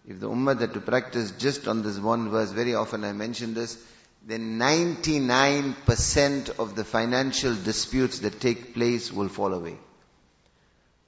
if 0.08 0.22
the 0.22 0.30
ummah 0.30 0.58
had 0.58 0.74
to 0.74 0.80
practice 0.80 1.32
just 1.32 1.68
on 1.68 1.84
this 1.84 2.00
one 2.00 2.30
verse, 2.30 2.52
very 2.52 2.76
often 2.76 3.04
I 3.04 3.12
mention 3.12 3.54
this, 3.54 3.78
then 4.27 4.59
99% 4.59 6.59
of 6.59 6.77
the 6.77 6.85
financial 6.85 7.55
disputes 7.55 8.19
that 8.21 8.41
take 8.41 8.75
place 8.75 9.13
will 9.13 9.29
fall 9.29 9.55
away. 9.55 9.77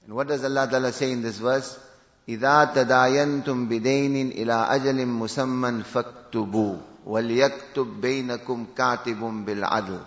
And 0.05 0.15
what 0.15 0.27
does 0.27 0.43
Allah 0.43 0.67
Ta'ala 0.69 0.91
say 0.91 1.11
in 1.11 1.21
this 1.21 1.37
verse? 1.37 1.79
إِذَا 2.27 2.73
تَدَايَنْتُمْ 2.73 3.69
بِدَيْنٍ 3.69 4.35
إِلَىٰ 4.35 4.69
أَجَلٍ 4.69 5.05
مُسَمًّا 5.05 5.83
فَاكْتُبُوا 5.83 6.77
وَلْيَكْتُبْ 7.05 8.01
بَيْنَكُمْ 8.01 8.65
كَاتِبٌ 8.75 9.45
بِالْعَدْلِ 9.45 10.05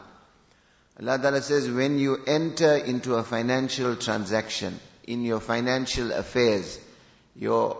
Allah 0.98 1.18
Ta'ala 1.18 1.42
says, 1.42 1.70
when 1.70 1.98
you 1.98 2.18
enter 2.26 2.74
into 2.74 3.16
a 3.16 3.22
financial 3.22 3.96
transaction, 3.96 4.80
in 5.06 5.24
your 5.24 5.40
financial 5.40 6.12
affairs, 6.12 6.78
your 7.36 7.76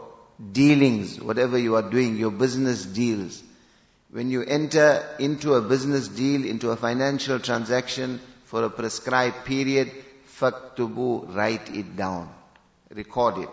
dealings, 0.53 1.21
whatever 1.21 1.59
you 1.59 1.77
are 1.77 1.91
doing, 1.91 2.17
your 2.17 2.31
business 2.31 2.85
deals, 2.85 3.43
when 4.11 4.31
you 4.31 4.43
enter 4.43 5.05
into 5.19 5.55
a 5.55 5.61
business 5.61 6.09
deal, 6.09 6.45
into 6.45 6.71
a 6.71 6.77
financial 6.77 7.39
transaction 7.39 8.21
for 8.45 8.65
a 8.65 8.71
prescribed 8.71 9.45
period, 9.45 9.91
faktubu, 10.39 11.35
write 11.35 11.75
it 11.75 11.97
down. 11.97 12.33
Record 12.91 13.39
it. 13.39 13.51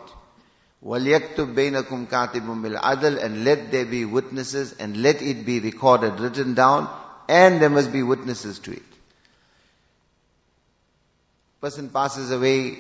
وَلْيَكْتُبْ 0.86 1.56
بَيْنَكُمْ 1.56 2.08
كَاتِبٌ 2.08 2.46
بِالْعَدْلِ 2.46 3.24
And 3.24 3.44
let 3.46 3.72
there 3.72 3.86
be 3.86 4.06
witnesses 4.06 4.74
and 4.74 4.98
let 5.02 5.22
it 5.22 5.46
be 5.46 5.60
recorded, 5.60 6.20
written 6.20 6.54
down, 6.54 6.90
and 7.30 7.62
there 7.62 7.70
must 7.70 7.92
be 7.92 8.04
witnesses 8.04 8.60
to 8.60 8.74
it. 8.74 8.84
Person 11.62 11.90
passes 11.90 12.32
away, 12.32 12.78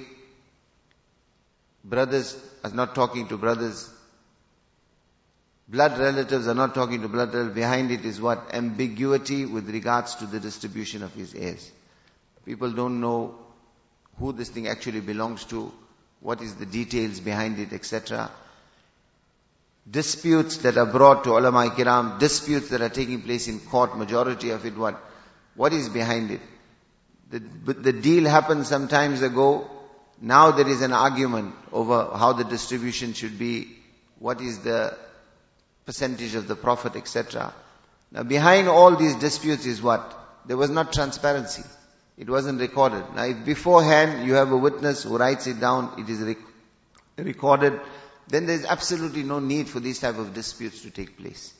brothers 1.85 2.37
are 2.63 2.71
not 2.71 2.93
talking 2.93 3.29
to 3.29 3.37
brothers, 3.37 3.89
blood 5.68 5.98
relatives 5.98 6.48
are 6.48 6.54
not 6.54 6.74
talking 6.74 7.02
to 7.02 7.08
blood 7.08 7.32
relatives. 7.34 7.54
Behind 7.54 7.90
it 7.90 8.04
is 8.04 8.20
what? 8.20 8.54
Ambiguity 8.54 9.44
with 9.44 9.68
regards 9.68 10.14
to 10.16 10.26
the 10.26 10.40
distribution 10.40 11.02
of 11.02 11.12
his 11.14 11.34
heirs. 11.34 11.70
People 12.46 12.72
don't 12.72 13.00
know 13.00 13.34
who 14.18 14.32
this 14.32 14.48
thing 14.48 14.66
actually 14.68 15.00
belongs 15.00 15.44
to, 15.44 15.72
what 16.20 16.40
is 16.40 16.54
the 16.56 16.66
details 16.66 17.20
behind 17.20 17.58
it, 17.58 17.72
etc. 17.72 18.30
Disputes 19.88 20.56
that 20.58 20.76
are 20.76 20.86
brought 20.86 21.24
to 21.24 21.30
ulama 21.36 21.68
kiram, 21.70 22.18
disputes 22.18 22.70
that 22.70 22.80
are 22.80 22.88
taking 22.88 23.22
place 23.22 23.48
in 23.48 23.60
court, 23.60 23.96
majority 23.96 24.50
of 24.50 24.64
it 24.66 24.76
what? 24.76 24.98
What 25.54 25.72
is 25.72 25.88
behind 25.88 26.30
it? 26.30 26.40
The, 27.30 27.40
the 27.74 27.92
deal 27.92 28.24
happened 28.24 28.66
some 28.66 28.88
times 28.88 29.22
ago. 29.22 29.70
Now 30.20 30.50
there 30.52 30.66
is 30.68 30.82
an 30.82 30.92
argument 30.92 31.54
over 31.72 32.10
how 32.16 32.32
the 32.32 32.44
distribution 32.44 33.12
should 33.12 33.38
be, 33.38 33.68
what 34.18 34.40
is 34.40 34.60
the 34.60 34.96
percentage 35.88 36.34
of 36.34 36.46
the 36.46 36.54
profit, 36.54 36.96
etc. 36.96 37.50
Now 38.12 38.22
behind 38.22 38.68
all 38.68 38.94
these 38.94 39.14
disputes 39.14 39.64
is 39.64 39.80
what? 39.80 40.02
There 40.44 40.58
was 40.58 40.68
not 40.68 40.92
transparency. 40.92 41.62
It 42.18 42.28
wasn't 42.28 42.60
recorded. 42.60 43.04
Now 43.16 43.24
if 43.24 43.42
beforehand 43.46 44.26
you 44.26 44.34
have 44.34 44.52
a 44.52 44.56
witness 44.56 45.04
who 45.04 45.16
writes 45.16 45.46
it 45.46 45.60
down, 45.60 45.94
it 45.98 46.10
is 46.10 46.20
rec- 46.20 46.46
recorded, 47.16 47.80
then 48.28 48.44
there 48.44 48.56
is 48.56 48.66
absolutely 48.66 49.22
no 49.22 49.38
need 49.38 49.66
for 49.70 49.80
these 49.80 49.98
type 49.98 50.18
of 50.18 50.34
disputes 50.34 50.82
to 50.82 50.90
take 50.90 51.16
place. 51.16 51.54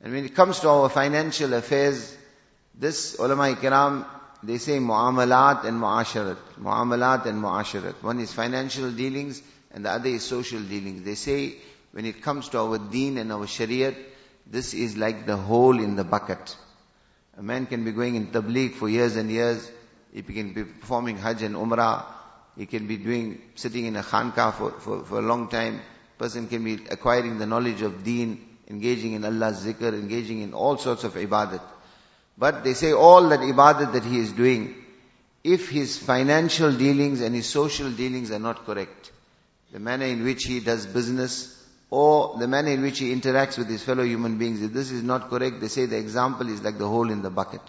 And 0.00 0.12
when 0.12 0.24
it 0.24 0.34
comes 0.34 0.58
to 0.60 0.68
our 0.68 0.88
financial 0.88 1.54
affairs, 1.54 2.16
this 2.74 3.16
ulama 3.20 3.54
kiram, 3.54 4.04
they 4.42 4.58
say 4.58 4.78
mu'amalat 4.80 5.64
and 5.66 5.80
mu'asharat. 5.80 6.38
Mu'amalat 6.60 7.26
and 7.26 7.40
mu'asharat. 7.40 8.02
One 8.02 8.18
is 8.18 8.32
financial 8.32 8.90
dealings 8.90 9.40
and 9.70 9.84
the 9.84 9.90
other 9.90 10.08
is 10.08 10.24
social 10.24 10.60
dealings. 10.60 11.04
They 11.04 11.14
say 11.14 11.58
when 11.92 12.06
it 12.06 12.22
comes 12.22 12.48
to 12.50 12.58
our 12.58 12.78
deen 12.78 13.18
and 13.18 13.30
our 13.32 13.46
shariat, 13.46 13.94
this 14.46 14.74
is 14.74 14.96
like 14.96 15.26
the 15.26 15.36
hole 15.36 15.78
in 15.78 15.94
the 15.96 16.04
bucket. 16.04 16.56
A 17.38 17.42
man 17.42 17.66
can 17.66 17.84
be 17.84 17.92
going 17.92 18.16
in 18.16 18.26
tabligh 18.28 18.74
for 18.74 18.88
years 18.88 19.16
and 19.16 19.30
years. 19.30 19.70
He 20.12 20.22
can 20.22 20.52
be 20.52 20.64
performing 20.64 21.16
hajj 21.16 21.42
and 21.42 21.54
umrah. 21.54 22.04
He 22.56 22.66
can 22.66 22.86
be 22.86 22.96
doing, 22.98 23.40
sitting 23.54 23.86
in 23.86 23.96
a 23.96 24.02
khanka 24.02 24.52
for, 24.54 24.72
for, 24.72 25.04
for 25.04 25.18
a 25.18 25.22
long 25.22 25.48
time. 25.48 25.80
Person 26.18 26.48
can 26.48 26.64
be 26.64 26.74
acquiring 26.90 27.38
the 27.38 27.46
knowledge 27.46 27.82
of 27.82 28.04
deen, 28.04 28.46
engaging 28.68 29.14
in 29.14 29.24
Allah's 29.24 29.64
zikr, 29.64 29.94
engaging 29.94 30.42
in 30.42 30.52
all 30.52 30.76
sorts 30.76 31.04
of 31.04 31.14
ibadat. 31.14 31.62
But 32.36 32.64
they 32.64 32.74
say 32.74 32.92
all 32.92 33.28
that 33.30 33.40
ibadat 33.40 33.92
that 33.94 34.04
he 34.04 34.18
is 34.18 34.32
doing, 34.32 34.74
if 35.44 35.70
his 35.70 35.98
financial 35.98 36.72
dealings 36.72 37.20
and 37.20 37.34
his 37.34 37.48
social 37.48 37.90
dealings 37.90 38.30
are 38.30 38.38
not 38.38 38.64
correct, 38.64 39.10
the 39.72 39.80
manner 39.80 40.06
in 40.06 40.22
which 40.22 40.44
he 40.44 40.60
does 40.60 40.86
business, 40.86 41.61
or 41.92 42.38
the 42.38 42.48
manner 42.48 42.70
in 42.70 42.80
which 42.80 43.00
he 43.00 43.14
interacts 43.14 43.58
with 43.58 43.68
his 43.68 43.82
fellow 43.82 44.02
human 44.02 44.38
beings, 44.38 44.62
if 44.62 44.72
this 44.72 44.90
is 44.90 45.02
not 45.02 45.28
correct, 45.28 45.60
they 45.60 45.68
say 45.68 45.84
the 45.84 45.98
example 45.98 46.48
is 46.48 46.62
like 46.62 46.78
the 46.78 46.88
hole 46.88 47.10
in 47.10 47.20
the 47.20 47.28
bucket. 47.28 47.60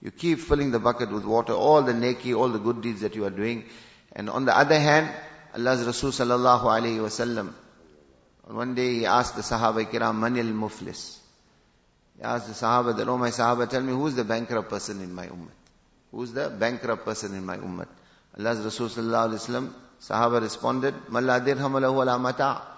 You 0.00 0.10
keep 0.10 0.38
filling 0.38 0.70
the 0.70 0.78
bucket 0.78 1.12
with 1.12 1.26
water, 1.26 1.52
all 1.52 1.82
the 1.82 1.92
neki, 1.92 2.34
all 2.34 2.48
the 2.48 2.58
good 2.58 2.80
deeds 2.80 3.02
that 3.02 3.14
you 3.14 3.26
are 3.26 3.30
doing. 3.42 3.66
And 4.12 4.30
on 4.30 4.46
the 4.46 4.56
other 4.56 4.78
hand, 4.78 5.10
Allah's 5.54 5.84
Rasul 5.84 6.12
sallallahu 6.12 6.62
alayhi 6.62 6.96
wasallam, 6.96 7.52
one 8.46 8.74
day 8.74 9.00
he 9.00 9.04
asked 9.04 9.36
the 9.36 9.42
Sahaba 9.42 9.84
kiram, 9.84 10.18
manil 10.18 10.50
muflis. 10.50 11.18
He 12.16 12.22
asked 12.22 12.46
the 12.46 12.54
Sahaba 12.54 12.96
that, 12.96 13.06
oh 13.06 13.18
my 13.18 13.28
Sahaba, 13.28 13.68
tell 13.68 13.82
me 13.82 13.92
who's 13.92 14.14
the 14.14 14.24
bankrupt 14.24 14.70
person 14.70 15.02
in 15.02 15.14
my 15.14 15.26
ummah? 15.26 15.52
Who's 16.10 16.32
the 16.32 16.48
bankrupt 16.48 17.04
person 17.04 17.34
in 17.34 17.44
my 17.44 17.58
ummah? 17.58 17.86
Allah's 18.38 18.64
Rasul 18.64 18.88
sallallahu 18.88 19.28
alayhi 19.28 19.46
wasallam, 19.46 19.72
Sahaba 20.00 20.40
responded, 20.40 20.94
Malla 21.10 21.38
dirham 21.38 21.74
lahu 21.74 22.00
ala 22.00 22.18
mata' 22.18 22.77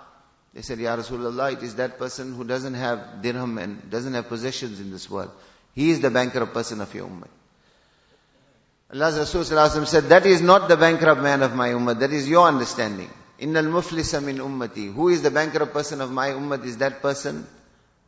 They 0.53 0.63
said, 0.63 0.79
Ya 0.81 0.97
Rasulullah, 0.97 1.53
it 1.53 1.63
is 1.63 1.77
that 1.77 1.99
person 1.99 2.35
who 2.35 2.45
doesn't 2.45 2.75
have 2.75 3.23
dirham 3.23 3.59
and 3.59 3.89
doesn't 3.89 4.15
have 4.15 4.29
possessions 4.29 4.81
in 4.81 4.91
this 4.91 5.09
world. 5.09 5.31
He 5.75 5.91
is 5.91 6.01
the 6.01 6.11
bankrupt 6.11 6.53
person 6.53 6.81
of 6.81 6.93
your 6.95 7.07
ummah. 7.07 7.29
Allah's 8.93 9.19
Rasul 9.19 9.45
said, 9.45 10.09
that 10.09 10.27
is 10.27 10.43
not 10.43 10.69
the 10.69 10.77
bankrupt 10.77 11.23
man 11.23 11.43
of 11.43 11.55
my 11.55 11.69
ummah, 11.69 12.01
that 12.01 12.13
is 12.13 12.29
your 12.29 12.49
understanding. 12.49 13.09
Innal 13.39 13.67
muflisa 13.67 14.23
min 14.23 14.39
ummati. 14.39 14.93
Who 14.93 15.09
is 15.09 15.23
the 15.23 15.31
bankrupt 15.31 15.73
person 15.73 16.01
of 16.01 16.11
my 16.11 16.31
ummah 16.31 16.65
is 16.65 16.79
that 16.79 17.01
person? 17.01 17.47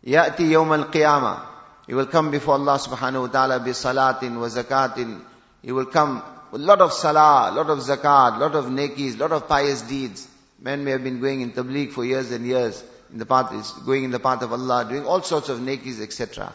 Ya'ti 0.05 0.51
yawm 0.51 0.77
al-qiyamah. 0.77 1.47
He 1.87 1.95
will 1.95 2.07
come 2.07 2.33
before 2.33 2.55
Allah 2.55 2.79
subhanahu 2.79 3.21
wa 3.23 3.27
ta'ala 3.29 3.61
bi 3.61 3.71
salatin 3.71 4.41
wa 4.41 4.49
zakatin. 4.49 5.21
He 5.63 5.71
will 5.71 5.87
come 5.87 6.23
with 6.51 6.61
a 6.61 6.65
lot 6.65 6.81
of 6.81 6.93
salah, 6.93 7.51
a 7.51 7.55
lot 7.55 7.71
of 7.71 7.79
zakat, 7.79 8.37
a 8.37 8.41
lot 8.41 8.55
of 8.57 8.67
nekis, 8.67 9.15
a 9.15 9.19
lot 9.19 9.33
of 9.33 9.49
pious 9.49 9.83
deeds. 9.83 10.29
Men 10.63 10.85
may 10.85 10.93
have 10.93 11.03
been 11.03 11.21
going 11.21 11.41
in 11.41 11.51
tabligh 11.51 11.91
for 11.91 12.05
years 12.05 12.31
and 12.31 12.47
years 12.47 12.85
in 13.11 13.19
the 13.19 13.27
path, 13.27 13.53
going 13.85 14.05
in 14.05 14.13
the 14.13 14.21
path 14.21 14.43
of 14.43 14.53
Allah, 14.53 14.87
doing 14.89 15.05
all 15.05 15.21
sorts 15.21 15.49
of 15.49 15.59
nakis, 15.59 16.01
etc. 16.01 16.55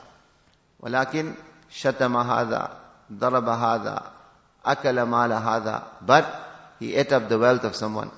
Walakin, 0.81 1.35
shatamahada, 1.69 2.71
darabahada, 3.13 4.09
daraba. 4.65 5.83
But 6.05 6.47
he 6.79 6.95
ate 6.95 7.11
up 7.11 7.27
the 7.27 7.37
wealth 7.37 7.65
of 7.65 7.75
someone. 7.75 8.09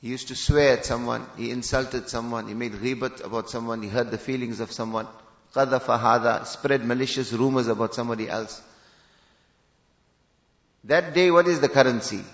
He 0.00 0.08
used 0.08 0.28
to 0.28 0.34
swear 0.34 0.78
at 0.78 0.84
someone. 0.84 1.24
He 1.36 1.52
insulted 1.52 2.08
someone. 2.08 2.48
He 2.48 2.54
made 2.54 2.72
ribat 2.72 3.24
about 3.24 3.48
someone. 3.48 3.82
He 3.82 3.88
hurt 3.88 4.10
the 4.10 4.18
feelings 4.18 4.58
of 4.58 4.72
someone. 4.72 5.06
kadhafahada 5.54 6.46
spread 6.46 6.84
malicious 6.84 7.32
rumors 7.32 7.68
about 7.68 7.94
somebody 7.94 8.28
else. 8.28 8.60
That 10.84 11.14
day, 11.14 11.30
what 11.30 11.46
is 11.46 11.60
the 11.60 11.68
currency? 11.68 12.24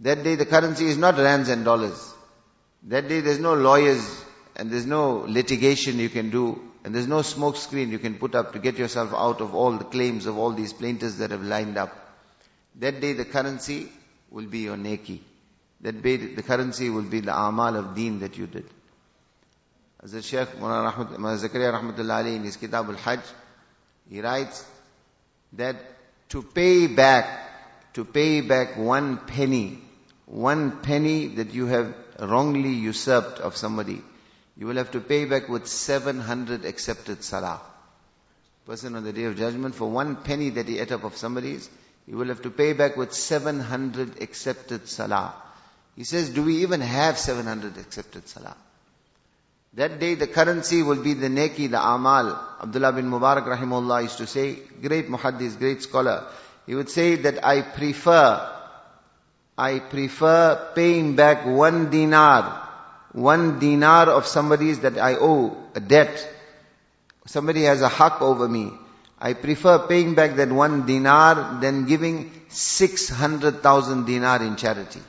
That 0.00 0.22
day, 0.22 0.36
the 0.36 0.46
currency 0.46 0.86
is 0.86 0.96
not 0.96 1.18
rands 1.18 1.48
and 1.48 1.64
dollars. 1.64 2.14
That 2.84 3.08
day, 3.08 3.20
there's 3.20 3.40
no 3.40 3.54
lawyers 3.54 4.24
and 4.56 4.70
there's 4.70 4.86
no 4.86 5.24
litigation 5.28 5.98
you 5.98 6.08
can 6.08 6.30
do 6.30 6.60
and 6.84 6.94
there's 6.94 7.08
no 7.08 7.22
smoke 7.22 7.56
screen 7.56 7.90
you 7.90 7.98
can 7.98 8.14
put 8.14 8.34
up 8.34 8.52
to 8.52 8.58
get 8.60 8.78
yourself 8.78 9.12
out 9.12 9.40
of 9.40 9.54
all 9.54 9.72
the 9.72 9.84
claims 9.84 10.26
of 10.26 10.38
all 10.38 10.52
these 10.52 10.72
plaintiffs 10.72 11.16
that 11.16 11.32
have 11.32 11.42
lined 11.42 11.76
up. 11.76 11.94
That 12.76 13.00
day, 13.00 13.12
the 13.12 13.24
currency 13.24 13.88
will 14.30 14.46
be 14.46 14.60
your 14.60 14.76
neki. 14.76 15.18
That 15.80 16.00
day, 16.02 16.16
the 16.16 16.42
currency 16.42 16.90
will 16.90 17.02
be 17.02 17.20
the 17.20 17.36
amal 17.36 17.76
of 17.76 17.94
deen 17.94 18.20
that 18.20 18.36
you 18.38 18.46
did. 18.46 18.66
As 20.00 20.12
the 20.12 20.22
Shaykh 20.22 20.48
Zakaria 20.48 21.72
Rahmatullah 21.72 22.18
Ali 22.18 22.36
in 22.36 22.44
his 22.44 22.56
Kitab 22.56 22.88
al-Hajj, 22.88 23.20
he 24.08 24.20
writes 24.20 24.64
that 25.54 25.76
to 26.28 26.42
pay 26.42 26.86
back 26.86 27.48
to 27.94 28.04
pay 28.04 28.40
back 28.42 28.76
one 28.76 29.16
penny, 29.18 29.82
one 30.28 30.82
penny 30.82 31.26
that 31.36 31.54
you 31.54 31.66
have 31.66 31.94
wrongly 32.20 32.70
usurped 32.70 33.38
of 33.40 33.56
somebody, 33.56 34.02
you 34.56 34.66
will 34.66 34.76
have 34.76 34.90
to 34.90 35.00
pay 35.00 35.24
back 35.24 35.48
with 35.48 35.66
700 35.66 36.64
accepted 36.64 37.24
salah. 37.24 37.60
Person 38.66 38.96
on 38.96 39.04
the 39.04 39.12
day 39.12 39.24
of 39.24 39.38
judgment, 39.38 39.74
for 39.74 39.88
one 39.88 40.16
penny 40.16 40.50
that 40.50 40.68
he 40.68 40.78
ate 40.78 40.92
up 40.92 41.04
of 41.04 41.16
somebody's, 41.16 41.70
he 42.06 42.14
will 42.14 42.28
have 42.28 42.42
to 42.42 42.50
pay 42.50 42.74
back 42.74 42.96
with 42.96 43.12
700 43.12 44.22
accepted 44.22 44.88
salah. 44.88 45.34
He 45.96 46.04
says, 46.04 46.30
do 46.30 46.42
we 46.42 46.58
even 46.62 46.80
have 46.80 47.18
700 47.18 47.78
accepted 47.78 48.28
salah? 48.28 48.56
That 49.74 49.98
day 50.00 50.14
the 50.14 50.26
currency 50.26 50.82
will 50.82 51.02
be 51.02 51.14
the 51.14 51.28
neki, 51.28 51.70
the 51.70 51.80
amal. 51.80 52.38
Abdullah 52.62 52.92
bin 52.92 53.10
Mubarak 53.10 53.46
rahimullah 53.46 54.02
used 54.02 54.18
to 54.18 54.26
say, 54.26 54.56
great 54.82 55.08
muhaddis, 55.08 55.58
great 55.58 55.82
scholar. 55.82 56.26
He 56.66 56.74
would 56.74 56.90
say 56.90 57.16
that 57.16 57.44
I 57.44 57.62
prefer, 57.62 58.57
I 59.58 59.80
prefer 59.80 60.70
paying 60.76 61.16
back 61.16 61.44
one 61.44 61.90
dinar, 61.90 62.68
one 63.12 63.58
dinar 63.58 64.08
of 64.08 64.24
somebody's 64.24 64.78
that 64.80 64.96
I 64.98 65.16
owe, 65.16 65.56
a 65.74 65.80
debt. 65.80 66.32
Somebody 67.26 67.64
has 67.64 67.82
a 67.82 67.88
haq 67.88 68.22
over 68.22 68.48
me. 68.48 68.70
I 69.18 69.32
prefer 69.32 69.80
paying 69.80 70.14
back 70.14 70.36
that 70.36 70.52
one 70.52 70.86
dinar 70.86 71.60
than 71.60 71.86
giving 71.86 72.30
600,000 72.48 74.04
dinar 74.06 74.40
in 74.44 74.54
charity. 74.54 75.00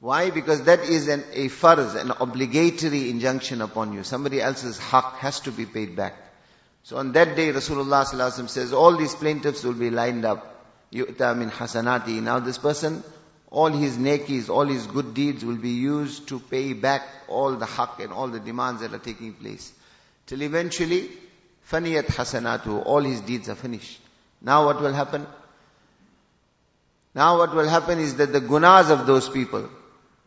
Why? 0.00 0.30
Because 0.30 0.62
that 0.62 0.80
is 0.80 1.08
an, 1.08 1.22
a 1.34 1.48
farz, 1.48 2.00
an 2.00 2.12
obligatory 2.18 3.10
injunction 3.10 3.60
upon 3.60 3.92
you. 3.92 4.04
Somebody 4.04 4.40
else's 4.40 4.78
haq 4.78 5.18
has 5.18 5.40
to 5.40 5.52
be 5.52 5.66
paid 5.66 5.96
back. 5.96 6.14
So 6.82 6.96
on 6.96 7.12
that 7.12 7.36
day, 7.36 7.52
Rasulullah 7.52 8.48
says, 8.48 8.72
all 8.72 8.96
these 8.96 9.14
plaintiffs 9.14 9.64
will 9.64 9.74
be 9.74 9.90
lined 9.90 10.24
up. 10.24 10.53
Yu'ta 10.94 11.36
min 11.36 11.50
hasanati. 11.50 12.22
Now 12.22 12.38
this 12.38 12.56
person, 12.56 13.02
all 13.50 13.70
his 13.70 13.98
nekis, 13.98 14.48
all 14.48 14.66
his 14.66 14.86
good 14.86 15.12
deeds 15.12 15.44
will 15.44 15.56
be 15.56 15.70
used 15.70 16.28
to 16.28 16.38
pay 16.38 16.72
back 16.72 17.02
all 17.28 17.56
the 17.56 17.66
haq 17.66 18.00
and 18.00 18.12
all 18.12 18.28
the 18.28 18.38
demands 18.38 18.80
that 18.80 18.94
are 18.94 18.98
taking 18.98 19.32
place. 19.32 19.72
Till 20.26 20.42
eventually, 20.42 21.10
faniyat 21.70 22.06
hasanatu, 22.06 22.86
all 22.86 23.00
his 23.00 23.20
deeds 23.20 23.48
are 23.48 23.56
finished. 23.56 24.00
Now 24.40 24.66
what 24.66 24.80
will 24.80 24.92
happen? 24.92 25.26
Now 27.14 27.38
what 27.38 27.54
will 27.54 27.68
happen 27.68 27.98
is 27.98 28.16
that 28.16 28.32
the 28.32 28.40
gunas 28.40 28.90
of 28.90 29.06
those 29.06 29.28
people, 29.28 29.68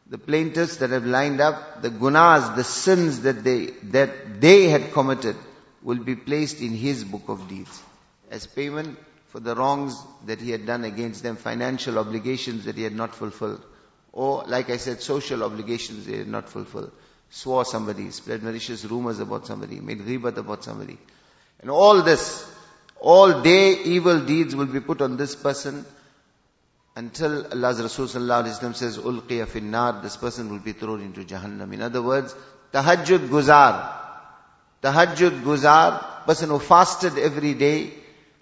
the 0.10 0.18
plaintiffs 0.18 0.78
that 0.78 0.90
have 0.90 1.06
lined 1.06 1.40
up, 1.40 1.82
the 1.82 1.90
gunas, 1.90 2.56
the 2.56 2.64
sins 2.64 3.22
that 3.22 3.44
they, 3.44 3.68
that 3.96 4.42
they 4.42 4.70
had 4.70 4.92
committed, 4.92 5.36
will 5.82 6.04
be 6.04 6.16
placed 6.16 6.60
in 6.60 6.72
his 6.72 7.04
book 7.06 7.24
of 7.28 7.48
deeds 7.48 7.82
as 8.30 8.46
payment 8.46 8.98
for 9.28 9.40
the 9.40 9.56
wrongs 9.56 10.02
that 10.26 10.40
he 10.40 10.52
had 10.52 10.66
done 10.66 10.84
against 10.84 11.24
them, 11.24 11.36
financial 11.36 12.00
obligations 12.00 12.66
that 12.66 12.76
he 12.76 12.84
had 12.84 12.96
not 12.96 13.14
fulfilled, 13.14 13.64
or 14.14 14.44
like 14.48 14.70
I 14.70 14.78
said, 14.78 15.02
social 15.02 15.44
obligations 15.44 16.06
he 16.06 16.18
had 16.18 16.28
not 16.28 16.50
fulfilled, 16.50 16.92
swore 17.30 17.66
somebody, 17.66 18.10
spread 18.12 18.42
malicious 18.42 18.86
rumors 18.86 19.20
about 19.20 19.46
somebody, 19.46 19.80
made 19.80 20.00
ghibat 20.00 20.38
about 20.38 20.64
somebody. 20.64 20.98
And 21.60 21.70
all 21.70 22.02
this, 22.02 22.50
all 23.00 23.42
day 23.42 23.74
evil 23.84 24.22
deeds 24.22 24.56
will 24.56 24.66
be 24.66 24.80
put 24.80 25.02
on 25.02 25.18
this 25.18 25.36
person 25.36 25.86
until 26.96 27.46
Allah's 27.52 27.80
Rasul 27.82 28.08
sallallahu 28.08 28.76
says, 28.76 28.98
ulqiya 28.98 29.46
finnar, 29.46 30.02
this 30.02 30.18
person 30.18 30.50
will 30.50 30.60
be 30.60 30.72
thrown 30.72 31.02
into 31.02 31.24
Jahannam. 31.24 31.72
In 31.74 31.82
other 31.84 32.02
words, 32.02 32.34
tahajjud 32.74 33.28
guzar, 33.28 33.94
tahajjud 34.82 35.44
guzar, 35.44 36.26
person 36.26 36.50
who 36.50 36.58
fasted 36.58 37.20
every 37.20 37.54
day, 37.54 37.94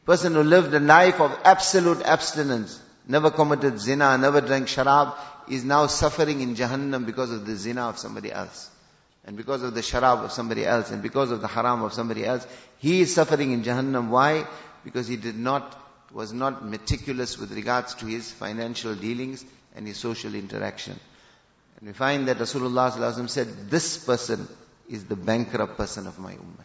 person 0.06 0.34
who 0.34 0.44
lived 0.44 0.74
a 0.74 0.80
life 0.80 1.20
of 1.20 1.38
absolute 1.44 2.02
abstinence, 2.04 2.80
never 3.08 3.32
committed 3.32 3.80
zina, 3.80 4.18
never 4.18 4.40
drank 4.42 4.68
sharab, 4.68 5.16
is 5.50 5.64
now 5.64 5.88
suffering 5.88 6.42
in 6.42 6.56
Jahannam 6.56 7.06
because 7.06 7.32
of 7.32 7.46
the 7.46 7.56
zina 7.56 7.90
of 7.90 7.98
somebody 7.98 8.32
else. 8.32 8.70
And 9.26 9.36
because 9.36 9.64
of 9.64 9.74
the 9.74 9.82
sharab 9.82 10.24
of 10.24 10.32
somebody 10.32 10.66
else, 10.66 10.92
and 10.92 11.02
because 11.02 11.32
of 11.32 11.42
the 11.42 11.48
haram 11.48 11.82
of 11.82 11.94
somebody 11.94 12.24
else, 12.24 12.46
he 12.78 13.02
is 13.02 13.14
suffering 13.16 13.52
in 13.52 13.64
Jahannam. 13.64 14.10
Why? 14.10 14.46
Because 14.84 15.08
he 15.08 15.16
did 15.18 15.38
not, 15.38 15.76
was 16.14 16.32
not 16.32 16.64
meticulous 16.64 17.38
with 17.40 17.52
regards 17.52 17.96
to 17.96 18.06
his 18.06 18.32
financial 18.32 18.94
dealings 18.94 19.44
and 19.76 19.88
his 19.88 19.98
social 19.98 20.36
interaction. 20.36 21.00
And 21.80 21.88
we 21.88 21.94
find 21.94 22.28
that 22.28 22.38
Rasulullah 22.38 23.30
said, 23.30 23.70
this 23.72 23.98
person 23.98 24.48
is 24.88 25.06
the 25.06 25.16
bankrupt 25.16 25.76
person 25.78 26.06
of 26.06 26.20
my 26.20 26.34
ummah. 26.34 26.64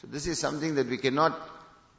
So 0.00 0.06
this 0.06 0.28
is 0.28 0.38
something 0.38 0.76
that 0.76 0.86
we 0.88 0.98
cannot 0.98 1.36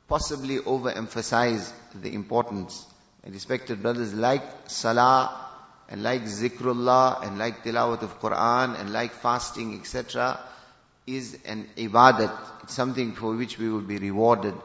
possibly 0.07 0.57
overemphasize 0.57 1.71
the 1.95 2.13
importance. 2.13 2.85
And 3.23 3.33
respected 3.33 3.81
brothers, 3.81 4.13
like 4.13 4.43
salah 4.67 5.49
and 5.89 6.03
like 6.03 6.23
zikrullah 6.23 7.25
and 7.25 7.37
like 7.37 7.63
tilawat 7.63 8.01
of 8.01 8.19
Quran 8.19 8.79
and 8.79 8.91
like 8.91 9.13
fasting, 9.13 9.79
etc., 9.79 10.39
is 11.07 11.37
an 11.45 11.67
ibadat. 11.77 12.37
It's 12.63 12.73
something 12.73 13.13
for 13.13 13.35
which 13.35 13.57
we 13.57 13.69
will 13.69 13.81
be 13.81 13.97
rewarded. 13.97 14.55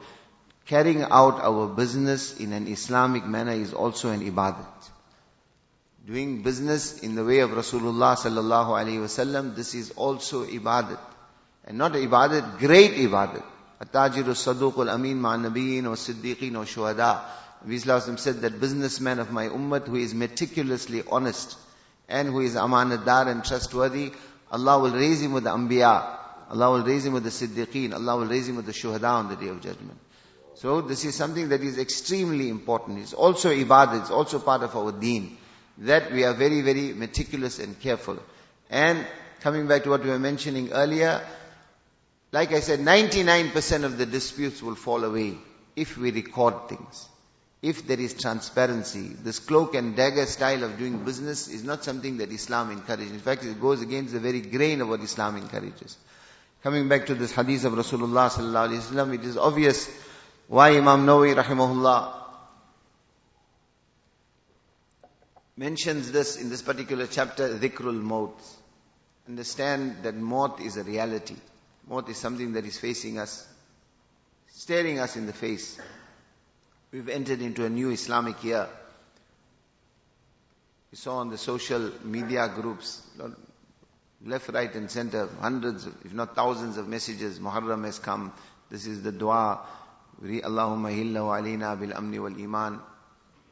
Carrying 0.66 1.02
out 1.02 1.40
our 1.40 1.66
business 1.66 2.38
in 2.38 2.52
an 2.52 2.68
Islamic 2.68 3.24
manner 3.24 3.52
is 3.52 3.72
also 3.72 4.10
an 4.10 4.20
ibadat 4.20 4.66
doing 6.08 6.42
business 6.42 7.00
in 7.00 7.14
the 7.14 7.22
way 7.22 7.40
of 7.40 7.50
Rasulullah 7.50 8.16
sallallahu 8.16 8.72
alaihi 8.80 9.00
wasallam, 9.06 9.54
this 9.54 9.74
is 9.74 9.90
also 9.90 10.46
ibadat. 10.46 10.98
And 11.66 11.76
not 11.76 11.92
ibadat, 11.92 12.58
great 12.58 12.92
ibadat. 12.92 13.44
Al-amin 13.80 15.20
ma 15.20 15.36
nabiyyin 15.36 15.84
wa 15.84 15.94
siddiqin 15.94 16.54
wa 16.54 16.64
shuhada. 16.64 17.22
Nabi 17.66 18.18
said 18.18 18.40
that 18.42 18.60
businessman 18.60 19.18
of 19.18 19.30
my 19.32 19.48
ummah 19.48 19.86
who 19.86 19.96
is 19.96 20.14
meticulously 20.14 21.02
honest 21.10 21.56
and 22.08 22.28
who 22.28 22.40
is 22.40 22.54
amanadar 22.54 23.28
and 23.28 23.44
trustworthy, 23.44 24.12
Allah 24.50 24.78
will 24.78 24.92
raise 24.92 25.20
him 25.20 25.32
with 25.32 25.44
the 25.44 25.50
anbiya. 25.50 26.16
Allah 26.50 26.70
will 26.72 26.84
raise 26.84 27.04
him 27.04 27.12
with 27.12 27.24
the 27.24 27.30
siddiqeen. 27.30 27.92
Allah 27.92 28.16
will 28.16 28.26
raise 28.26 28.48
him 28.48 28.56
with 28.56 28.66
the 28.66 28.72
shuhada 28.72 29.10
on 29.10 29.28
the 29.28 29.36
day 29.36 29.48
of 29.48 29.60
judgment. 29.60 29.98
So 30.54 30.80
this 30.80 31.04
is 31.04 31.14
something 31.14 31.50
that 31.50 31.60
is 31.60 31.78
extremely 31.78 32.48
important. 32.48 32.98
It's 32.98 33.12
also 33.12 33.50
ibadah. 33.50 34.00
It's 34.00 34.10
also 34.10 34.38
part 34.38 34.62
of 34.62 34.74
our 34.74 34.90
deen 34.92 35.36
that 35.78 36.10
we 36.10 36.24
are 36.24 36.34
very, 36.34 36.62
very 36.62 36.92
meticulous 36.94 37.58
and 37.58 37.78
careful. 37.78 38.18
And 38.70 39.06
coming 39.40 39.68
back 39.68 39.84
to 39.84 39.90
what 39.90 40.02
we 40.02 40.10
were 40.10 40.18
mentioning 40.18 40.72
earlier, 40.72 41.24
like 42.30 42.52
I 42.52 42.60
said, 42.60 42.80
99% 42.80 43.84
of 43.84 43.96
the 43.96 44.06
disputes 44.06 44.62
will 44.62 44.74
fall 44.74 45.04
away 45.04 45.34
if 45.76 45.96
we 45.96 46.10
record 46.10 46.68
things. 46.68 47.08
If 47.60 47.86
there 47.86 47.98
is 47.98 48.14
transparency, 48.14 49.08
this 49.08 49.38
cloak 49.40 49.74
and 49.74 49.96
dagger 49.96 50.26
style 50.26 50.62
of 50.62 50.78
doing 50.78 51.04
business 51.04 51.48
is 51.48 51.64
not 51.64 51.82
something 51.82 52.18
that 52.18 52.30
Islam 52.30 52.70
encourages. 52.70 53.10
In 53.10 53.18
fact, 53.18 53.44
it 53.44 53.60
goes 53.60 53.82
against 53.82 54.12
the 54.12 54.20
very 54.20 54.40
grain 54.40 54.80
of 54.80 54.88
what 54.88 55.00
Islam 55.00 55.36
encourages. 55.36 55.96
Coming 56.62 56.88
back 56.88 57.06
to 57.06 57.14
this 57.14 57.32
hadith 57.32 57.64
of 57.64 57.72
Rasulullah 57.72 58.30
sallallahu 58.30 58.68
alaihi 58.68 58.80
wasallam, 58.80 59.14
it 59.14 59.24
is 59.24 59.36
obvious 59.36 59.88
why 60.46 60.76
Imam 60.76 61.06
Nawawi 61.06 61.34
rahimahullah 61.34 62.14
mentions 65.56 66.12
this 66.12 66.36
in 66.36 66.50
this 66.50 66.62
particular 66.62 67.06
chapter, 67.06 67.58
Dhikrul 67.58 68.00
Maut. 68.00 68.40
Understand 69.28 69.96
that 70.02 70.14
Maut 70.14 70.60
is 70.60 70.76
a 70.76 70.84
reality. 70.84 71.36
Maut 71.88 72.08
is 72.10 72.18
something 72.18 72.52
that 72.52 72.66
is 72.66 72.78
facing 72.78 73.18
us, 73.18 73.46
staring 74.48 74.98
us 74.98 75.16
in 75.16 75.26
the 75.26 75.32
face. 75.32 75.80
We've 76.92 77.08
entered 77.08 77.40
into 77.40 77.64
a 77.64 77.70
new 77.70 77.90
Islamic 77.90 78.44
year. 78.44 78.68
We 80.92 80.96
saw 80.96 81.18
on 81.18 81.30
the 81.30 81.38
social 81.38 81.90
media 82.04 82.50
groups, 82.54 83.02
left, 84.24 84.48
right 84.50 84.74
and 84.74 84.90
center, 84.90 85.28
hundreds, 85.40 85.86
if 85.86 86.12
not 86.12 86.34
thousands 86.34 86.76
of 86.76 86.88
messages. 86.88 87.38
Muharram 87.38 87.84
has 87.84 87.98
come. 87.98 88.32
This 88.70 88.86
is 88.86 89.02
the 89.02 89.12
dua. 89.12 89.60
Allahumma 90.22 90.92
hillahu 90.94 91.40
alayna 91.40 91.78
bil 91.78 91.90
amni 91.90 92.20
wal 92.20 92.38
iman. 92.38 92.80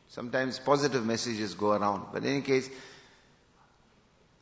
Sometimes 0.09 0.59
positive 0.59 1.05
messages 1.05 1.55
go 1.55 1.72
around. 1.72 2.07
But 2.12 2.25
in 2.25 2.31
any 2.31 2.42
case, 2.42 2.68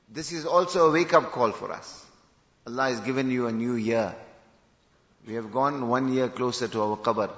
this 0.08 0.32
is 0.32 0.46
also 0.46 0.88
a 0.88 0.92
wake-up 0.92 1.32
call 1.32 1.52
for 1.52 1.72
us. 1.72 2.04
Allah 2.66 2.88
has 2.90 3.00
given 3.00 3.30
you 3.30 3.46
a 3.46 3.52
new 3.52 3.74
year. 3.74 4.14
We 5.26 5.34
have 5.34 5.52
gone 5.52 5.88
one 5.88 6.12
year 6.12 6.28
closer 6.28 6.68
to 6.68 6.82
our 6.82 6.96
qabr. 6.96 7.30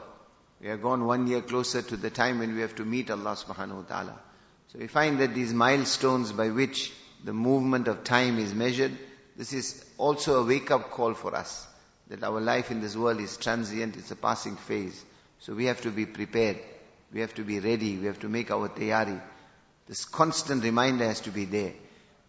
We 0.60 0.68
have 0.68 0.82
gone 0.82 1.04
one 1.04 1.26
year 1.26 1.40
closer 1.42 1.82
to 1.82 1.96
the 1.96 2.10
time 2.10 2.38
when 2.38 2.54
we 2.54 2.60
have 2.60 2.74
to 2.76 2.84
meet 2.84 3.10
Allah 3.10 3.36
subhanahu 3.36 3.76
wa 3.76 3.82
ta'ala. 3.82 4.18
So 4.68 4.78
we 4.78 4.86
find 4.86 5.18
that 5.20 5.34
these 5.34 5.52
milestones 5.52 6.32
by 6.32 6.50
which 6.50 6.92
the 7.24 7.32
movement 7.32 7.88
of 7.88 8.04
time 8.04 8.38
is 8.38 8.54
measured, 8.54 8.92
this 9.36 9.52
is 9.52 9.84
also 9.98 10.42
a 10.42 10.46
wake-up 10.46 10.90
call 10.90 11.14
for 11.14 11.34
us. 11.34 11.66
That 12.08 12.22
our 12.22 12.40
life 12.40 12.70
in 12.70 12.80
this 12.80 12.96
world 12.96 13.20
is 13.20 13.36
transient, 13.36 13.96
it's 13.96 14.12
a 14.12 14.16
passing 14.16 14.56
phase. 14.56 15.04
So 15.40 15.54
we 15.54 15.66
have 15.66 15.80
to 15.82 15.90
be 15.90 16.06
prepared. 16.06 16.58
We 17.12 17.20
have 17.20 17.34
to 17.34 17.42
be 17.42 17.58
ready. 17.60 17.96
We 17.96 18.06
have 18.06 18.20
to 18.20 18.28
make 18.28 18.50
our 18.50 18.68
tayari. 18.68 19.20
This 19.86 20.04
constant 20.04 20.62
reminder 20.62 21.04
has 21.04 21.20
to 21.22 21.30
be 21.30 21.44
there. 21.44 21.72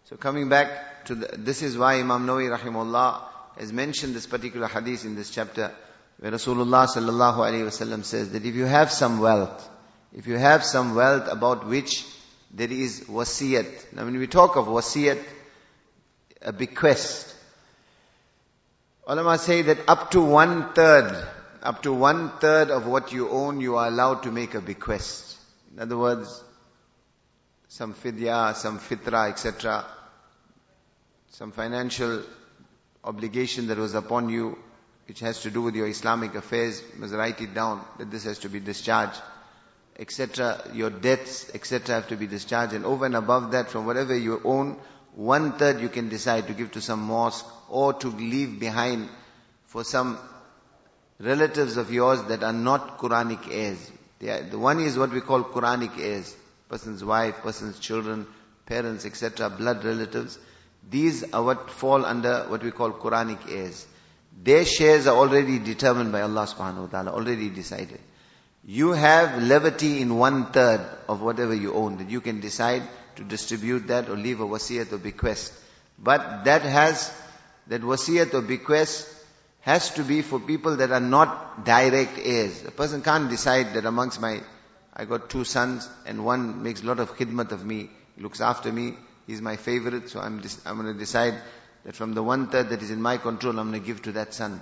So 0.08 0.16
coming 0.16 0.48
back 0.48 1.04
to 1.04 1.14
the, 1.14 1.36
this 1.36 1.60
is 1.60 1.76
why 1.76 2.00
Imam 2.00 2.26
Nawawi 2.26 2.56
rahimahullah 2.56 3.20
has 3.58 3.74
mentioned 3.74 4.14
this 4.14 4.26
particular 4.26 4.66
hadith 4.66 5.04
in 5.04 5.14
this 5.14 5.28
chapter 5.28 5.70
where 6.18 6.32
Rasulullah 6.32 6.88
sallallahu 6.88 7.36
alaihi 7.36 7.66
wasallam 7.66 8.02
says 8.02 8.32
that 8.32 8.42
if 8.42 8.54
you 8.54 8.64
have 8.64 8.90
some 8.90 9.18
wealth, 9.20 9.68
if 10.14 10.26
you 10.26 10.38
have 10.38 10.64
some 10.64 10.94
wealth 10.94 11.28
about 11.30 11.66
which 11.66 12.06
there 12.50 12.72
is 12.72 13.00
wasiyat. 13.00 13.92
Now 13.92 14.06
when 14.06 14.16
we 14.18 14.26
talk 14.26 14.56
of 14.56 14.64
wasiyat, 14.64 15.22
a 16.40 16.54
bequest, 16.54 17.34
ulama 19.06 19.36
say 19.36 19.60
that 19.60 19.76
up 19.88 20.10
to 20.12 20.22
one 20.22 20.72
third, 20.72 21.22
up 21.62 21.82
to 21.82 21.92
one 21.92 22.30
third 22.38 22.70
of 22.70 22.86
what 22.86 23.12
you 23.12 23.28
own, 23.28 23.60
you 23.60 23.76
are 23.76 23.88
allowed 23.88 24.22
to 24.22 24.32
make 24.32 24.54
a 24.54 24.62
bequest. 24.62 25.36
In 25.74 25.80
other 25.82 25.98
words, 25.98 26.42
some 27.68 27.92
fidya, 27.92 28.54
some 28.54 28.78
fitra, 28.78 29.28
etc., 29.28 29.84
some 31.30 31.52
financial 31.52 32.22
obligation 33.04 33.68
that 33.68 33.78
was 33.78 33.94
upon 33.94 34.28
you, 34.28 34.58
which 35.06 35.20
has 35.20 35.42
to 35.42 35.50
do 35.50 35.62
with 35.62 35.74
your 35.74 35.86
Islamic 35.86 36.34
affairs, 36.34 36.82
must 36.96 37.14
write 37.14 37.40
it 37.40 37.54
down 37.54 37.84
that 37.98 38.10
this 38.10 38.24
has 38.24 38.38
to 38.40 38.48
be 38.48 38.60
discharged, 38.60 39.20
etc. 39.98 40.62
Your 40.74 40.90
debts, 40.90 41.50
etc. 41.54 41.96
have 41.96 42.08
to 42.08 42.16
be 42.16 42.26
discharged, 42.26 42.72
and 42.72 42.84
over 42.84 43.06
and 43.06 43.16
above 43.16 43.52
that, 43.52 43.70
from 43.70 43.86
whatever 43.86 44.16
you 44.16 44.40
own, 44.44 44.76
one 45.14 45.52
third 45.52 45.80
you 45.80 45.88
can 45.88 46.08
decide 46.08 46.46
to 46.46 46.52
give 46.54 46.72
to 46.72 46.80
some 46.80 47.00
mosque 47.00 47.46
or 47.68 47.92
to 47.94 48.08
leave 48.08 48.60
behind 48.60 49.08
for 49.66 49.84
some 49.84 50.18
relatives 51.18 51.76
of 51.76 51.92
yours 51.92 52.22
that 52.24 52.42
are 52.42 52.52
not 52.52 52.98
Quranic 52.98 53.48
heirs. 53.50 53.90
Are, 54.22 54.42
the 54.42 54.58
one 54.58 54.80
is 54.80 54.98
what 54.98 55.10
we 55.12 55.20
call 55.20 55.44
Quranic 55.44 55.98
heirs. 55.98 56.36
Person's 56.68 57.02
wife, 57.02 57.36
person's 57.38 57.78
children, 57.78 58.26
parents, 58.66 59.06
etc., 59.06 59.50
blood 59.50 59.84
relatives. 59.84 60.38
These 60.90 61.32
are 61.32 61.42
what 61.42 61.70
fall 61.70 62.04
under 62.04 62.44
what 62.48 62.62
we 62.62 62.70
call 62.70 62.92
Quranic 62.92 63.50
heirs. 63.50 63.86
Their 64.42 64.64
shares 64.64 65.06
are 65.06 65.16
already 65.16 65.58
determined 65.58 66.12
by 66.12 66.22
Allah 66.22 66.46
subhanahu 66.46 66.82
wa 66.82 66.86
ta'ala, 66.86 67.12
already 67.12 67.50
decided. 67.50 68.00
You 68.64 68.92
have 68.92 69.42
levity 69.42 70.00
in 70.00 70.16
one 70.16 70.52
third 70.52 70.80
of 71.08 71.22
whatever 71.22 71.54
you 71.54 71.74
own, 71.74 71.98
that 71.98 72.10
you 72.10 72.20
can 72.20 72.40
decide 72.40 72.82
to 73.16 73.24
distribute 73.24 73.88
that 73.88 74.08
or 74.08 74.16
leave 74.16 74.40
a 74.40 74.46
wasiyat 74.46 74.92
or 74.92 74.98
bequest. 74.98 75.52
But 75.98 76.44
that 76.44 76.62
has, 76.62 77.12
that 77.66 77.82
wasiyat 77.82 78.32
or 78.34 78.42
bequest 78.42 79.08
has 79.60 79.90
to 79.94 80.04
be 80.04 80.22
for 80.22 80.38
people 80.38 80.76
that 80.76 80.92
are 80.92 81.00
not 81.00 81.64
direct 81.64 82.18
heirs. 82.22 82.64
A 82.64 82.70
person 82.70 83.02
can't 83.02 83.28
decide 83.28 83.74
that 83.74 83.84
amongst 83.84 84.20
my, 84.20 84.40
I 84.94 85.04
got 85.04 85.28
two 85.30 85.44
sons 85.44 85.88
and 86.06 86.24
one 86.24 86.62
makes 86.62 86.82
a 86.82 86.86
lot 86.86 87.00
of 87.00 87.16
khidmat 87.16 87.52
of 87.52 87.64
me, 87.64 87.90
looks 88.16 88.40
after 88.40 88.72
me, 88.72 88.94
he's 89.28 89.40
my 89.40 89.54
favorite, 89.54 90.08
so 90.08 90.18
I'm, 90.18 90.42
I'm 90.66 90.80
going 90.80 90.92
to 90.92 90.98
decide 90.98 91.34
that 91.84 91.94
from 91.94 92.14
the 92.14 92.22
one 92.22 92.48
third 92.48 92.70
that 92.70 92.82
is 92.82 92.90
in 92.90 93.00
my 93.00 93.18
control, 93.18 93.56
I'm 93.58 93.70
going 93.70 93.80
to 93.80 93.86
give 93.86 94.02
to 94.02 94.12
that 94.12 94.34
son. 94.34 94.60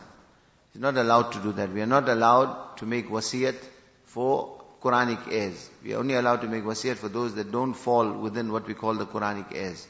He's 0.73 0.83
not 0.83 0.99
allowed 0.99 1.33
to 1.33 1.39
do 1.39 1.53
that. 1.53 1.73
We 1.73 1.81
are 1.81 1.87
not 1.87 2.09
allowed 2.09 2.77
to 2.79 2.85
make 2.85 3.09
wasiyat 3.09 3.57
for 4.05 4.61
Quranic 4.83 5.33
heirs. 5.33 5.71
We 5.83 5.95
are 5.95 5.99
only 5.99 6.15
allowed 6.15 6.43
to 6.43 6.49
make 6.49 6.65
wasiyat 6.65 6.97
for 6.97 7.09
those 7.09 7.35
that 7.37 7.51
don't 7.51 7.73
fall 7.73 8.13
within 8.13 8.53
what 8.53 8.67
we 8.67 8.75
call 8.75 8.95
the 8.95 9.07
Quranic 9.07 9.55
heirs. 9.55 9.87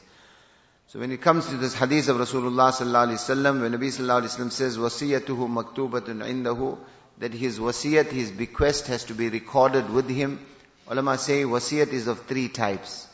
So 0.87 0.99
when 0.99 1.11
it 1.11 1.21
comes 1.21 1.47
to 1.47 1.57
this 1.57 1.75
hadith 1.75 2.07
of 2.07 2.17
Rasulullah 2.17 2.71
sallallahu 2.71 3.07
alaihi 3.07 3.19
wasallam, 3.19 3.61
when 3.61 3.73
Nabi 3.73 3.87
sallallahu 3.87 4.21
alaihi 4.21 4.37
wasallam 4.37 4.51
says 4.51 4.77
wasiyatuhu 4.77 5.49
maktubatun 5.49 6.23
indahu, 6.23 6.77
that 7.17 7.33
his 7.33 7.59
wasiyat, 7.59 8.11
his 8.11 8.31
bequest 8.31 8.87
has 8.87 9.03
to 9.05 9.13
be 9.13 9.27
recorded 9.27 9.89
with 9.89 10.07
him. 10.07 10.39
Ulama 10.87 11.17
say 11.17 11.43
wasiyat 11.43 11.91
is 11.91 12.07
of 12.07 12.21
three 12.21 12.47
types. 12.47 13.07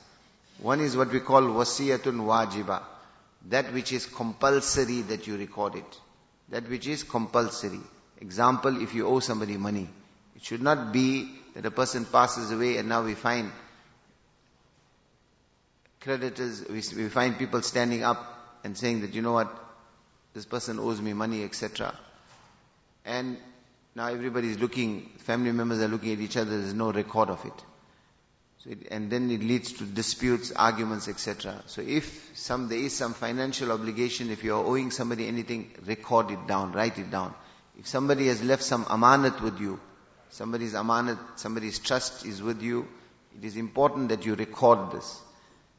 One 0.60 0.80
is 0.82 0.96
what 0.96 1.12
we 1.12 1.20
call 1.20 1.42
wasiyatun 1.42 2.20
wajiba. 2.26 2.82
That 3.50 3.74
which 3.74 3.92
is 3.92 4.06
compulsory 4.06 5.02
that 5.04 5.28
you 5.28 5.38
record 5.38 5.76
it. 5.76 6.00
That 6.50 6.70
which 6.70 6.88
is 6.88 7.04
compulsory. 7.04 7.80
Example, 8.22 8.82
if 8.82 8.94
you 8.94 9.08
owe 9.08 9.20
somebody 9.20 9.58
money. 9.58 9.90
It 10.36 10.44
should 10.44 10.62
not 10.62 10.94
be 10.94 11.30
that 11.56 11.66
a 11.66 11.72
person 11.72 12.06
passes 12.06 12.52
away 12.52 12.78
and 12.78 12.88
now 12.90 13.04
we 13.04 13.16
find 13.16 13.52
creditors, 16.00 16.64
we, 16.68 16.76
we 17.04 17.10
find 17.10 17.38
people 17.38 17.62
standing 17.62 18.04
up 18.04 18.60
and 18.64 18.78
saying 18.78 19.02
that, 19.02 19.14
you 19.14 19.22
know 19.22 19.34
what, 19.34 19.50
this 20.34 20.46
person 20.46 20.80
owes 20.80 21.02
me 21.02 21.14
money, 21.14 21.44
etc. 21.44 21.94
And 23.06 23.38
now 23.96 24.08
everybody 24.08 24.50
is 24.50 24.60
looking, 24.60 25.10
family 25.20 25.52
members 25.52 25.80
are 25.82 25.88
looking 25.88 26.14
at 26.14 26.20
each 26.20 26.38
other, 26.38 26.50
there's 26.62 26.74
no 26.74 26.92
record 26.92 27.30
of 27.30 27.44
it. 27.46 27.54
So 28.64 28.70
it, 28.70 28.88
and 28.92 29.10
then 29.12 29.30
it 29.30 29.42
leads 29.42 29.74
to 29.74 29.84
disputes, 29.84 30.52
arguments, 30.56 31.10
etc. 31.10 31.62
So 31.66 31.82
if 31.82 32.32
some, 32.34 32.70
there 32.70 32.78
is 32.78 32.96
some 32.96 33.14
financial 33.14 33.72
obligation, 33.72 34.30
if 34.32 34.44
you 34.44 34.56
are 34.56 34.64
owing 34.64 34.92
somebody 34.92 35.28
anything, 35.28 35.72
record 35.86 36.32
it 36.32 36.48
down, 36.48 36.72
write 36.72 36.98
it 36.98 37.12
down. 37.12 37.34
If 37.78 37.88
somebody 37.88 38.28
has 38.28 38.42
left 38.42 38.64
some 38.64 38.86
amanat 38.86 39.42
with 39.42 39.60
you, 39.60 39.80
somebody's 40.30 40.74
amanat, 40.74 41.18
somebody's 41.36 41.80
trust 41.80 42.26
is 42.26 42.42
with 42.42 42.62
you, 42.62 42.88
it 43.38 43.44
is 43.44 43.58
important 43.58 44.10
that 44.10 44.26
you 44.26 44.36
record 44.36 44.92
this. 44.94 45.22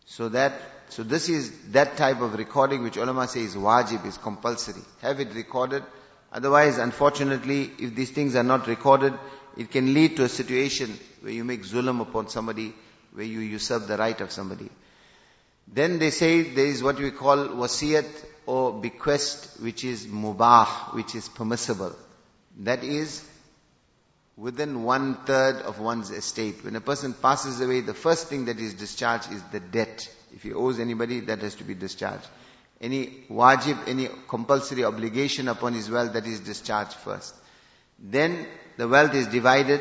So 0.06 0.28
that, 0.30 0.52
so 0.90 1.02
this 1.02 1.30
is 1.30 1.50
that 1.70 1.96
type 1.96 2.20
of 2.20 2.34
recording 2.34 2.82
which 2.82 2.98
ulama 2.98 3.26
say 3.28 3.40
is 3.40 3.54
wajib, 3.56 4.04
is 4.04 4.18
compulsory. 4.18 4.82
Have 5.00 5.20
it 5.20 5.34
recorded. 5.34 5.82
Otherwise, 6.30 6.76
unfortunately, 6.78 7.70
if 7.78 7.94
these 7.94 8.10
things 8.10 8.36
are 8.36 8.42
not 8.42 8.66
recorded, 8.66 9.14
it 9.56 9.70
can 9.70 9.94
lead 9.94 10.16
to 10.16 10.24
a 10.24 10.28
situation 10.28 10.98
where 11.20 11.32
you 11.32 11.44
make 11.44 11.62
zulm 11.62 12.00
upon 12.00 12.28
somebody, 12.28 12.72
where 13.12 13.24
you 13.24 13.40
usurp 13.40 13.86
the 13.86 13.96
right 13.96 14.20
of 14.20 14.32
somebody. 14.32 14.68
Then 15.66 15.98
they 15.98 16.10
say 16.10 16.42
there 16.42 16.66
is 16.66 16.82
what 16.82 16.98
we 16.98 17.10
call 17.10 17.36
wasiyat 17.36 18.06
or 18.46 18.72
bequest 18.72 19.60
which 19.60 19.84
is 19.84 20.06
mubah, 20.06 20.94
which 20.94 21.14
is 21.14 21.28
permissible. 21.28 21.94
That 22.58 22.84
is 22.84 23.24
within 24.36 24.82
one 24.82 25.24
third 25.24 25.56
of 25.62 25.78
one's 25.78 26.10
estate. 26.10 26.64
When 26.64 26.76
a 26.76 26.80
person 26.80 27.14
passes 27.14 27.60
away, 27.60 27.80
the 27.80 27.94
first 27.94 28.28
thing 28.28 28.46
that 28.46 28.58
is 28.58 28.74
discharged 28.74 29.32
is 29.32 29.42
the 29.52 29.60
debt. 29.60 30.08
If 30.34 30.42
he 30.42 30.52
owes 30.52 30.80
anybody, 30.80 31.20
that 31.20 31.40
has 31.40 31.54
to 31.56 31.64
be 31.64 31.74
discharged. 31.74 32.26
Any 32.80 33.24
wajib, 33.30 33.88
any 33.88 34.08
compulsory 34.28 34.84
obligation 34.84 35.48
upon 35.48 35.74
his 35.74 35.88
wealth, 35.88 36.12
that 36.12 36.26
is 36.26 36.40
discharged 36.40 36.94
first. 36.94 37.34
Then 37.98 38.46
the 38.76 38.88
wealth 38.88 39.14
is 39.14 39.26
divided 39.28 39.80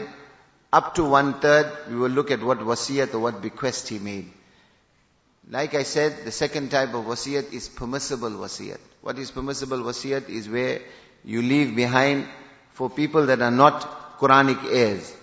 up 0.72 0.96
to 0.96 1.04
one 1.04 1.40
third. 1.40 1.72
We 1.90 1.96
will 1.96 2.10
look 2.10 2.32
at 2.32 2.42
what 2.42 2.60
wasiyat 2.60 3.14
or 3.14 3.20
what 3.20 3.42
bequest 3.42 3.88
he 3.90 4.00
made. 4.00 4.32
Like 5.50 5.76
I 5.76 5.84
said, 5.84 6.26
the 6.26 6.32
second 6.32 6.72
type 6.72 6.94
of 6.94 7.06
wasiyat 7.06 7.52
is 7.54 7.68
permissible 7.68 8.32
wasiyat. 8.32 8.80
What 9.02 9.20
is 9.20 9.32
permissible 9.32 9.80
wasiyat 9.80 10.30
is 10.30 10.50
where 10.50 10.80
you 11.24 11.42
leave 11.42 11.76
behind 11.76 12.28
for 12.72 12.90
people 12.90 13.28
that 13.28 13.42
are 13.42 13.52
not 13.52 14.18
Quranic 14.20 14.64
heirs, 14.72 15.14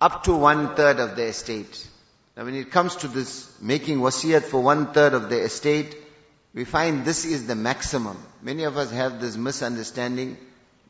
up 0.00 0.24
to 0.24 0.34
one 0.34 0.74
third 0.74 0.98
of 0.98 1.16
the 1.16 1.24
estate. 1.24 1.88
Now 2.36 2.44
when 2.44 2.54
it 2.54 2.70
comes 2.70 2.96
to 2.96 3.08
this 3.08 3.56
making 3.60 3.98
wasiyat 3.98 4.42
for 4.42 4.62
one 4.62 4.92
third 4.92 5.14
of 5.14 5.30
the 5.30 5.40
estate, 5.40 5.96
we 6.52 6.64
find 6.64 7.04
this 7.04 7.24
is 7.24 7.46
the 7.46 7.54
maximum. 7.54 8.18
Many 8.42 8.64
of 8.64 8.76
us 8.76 8.90
have 8.90 9.20
this 9.20 9.36
misunderstanding 9.36 10.36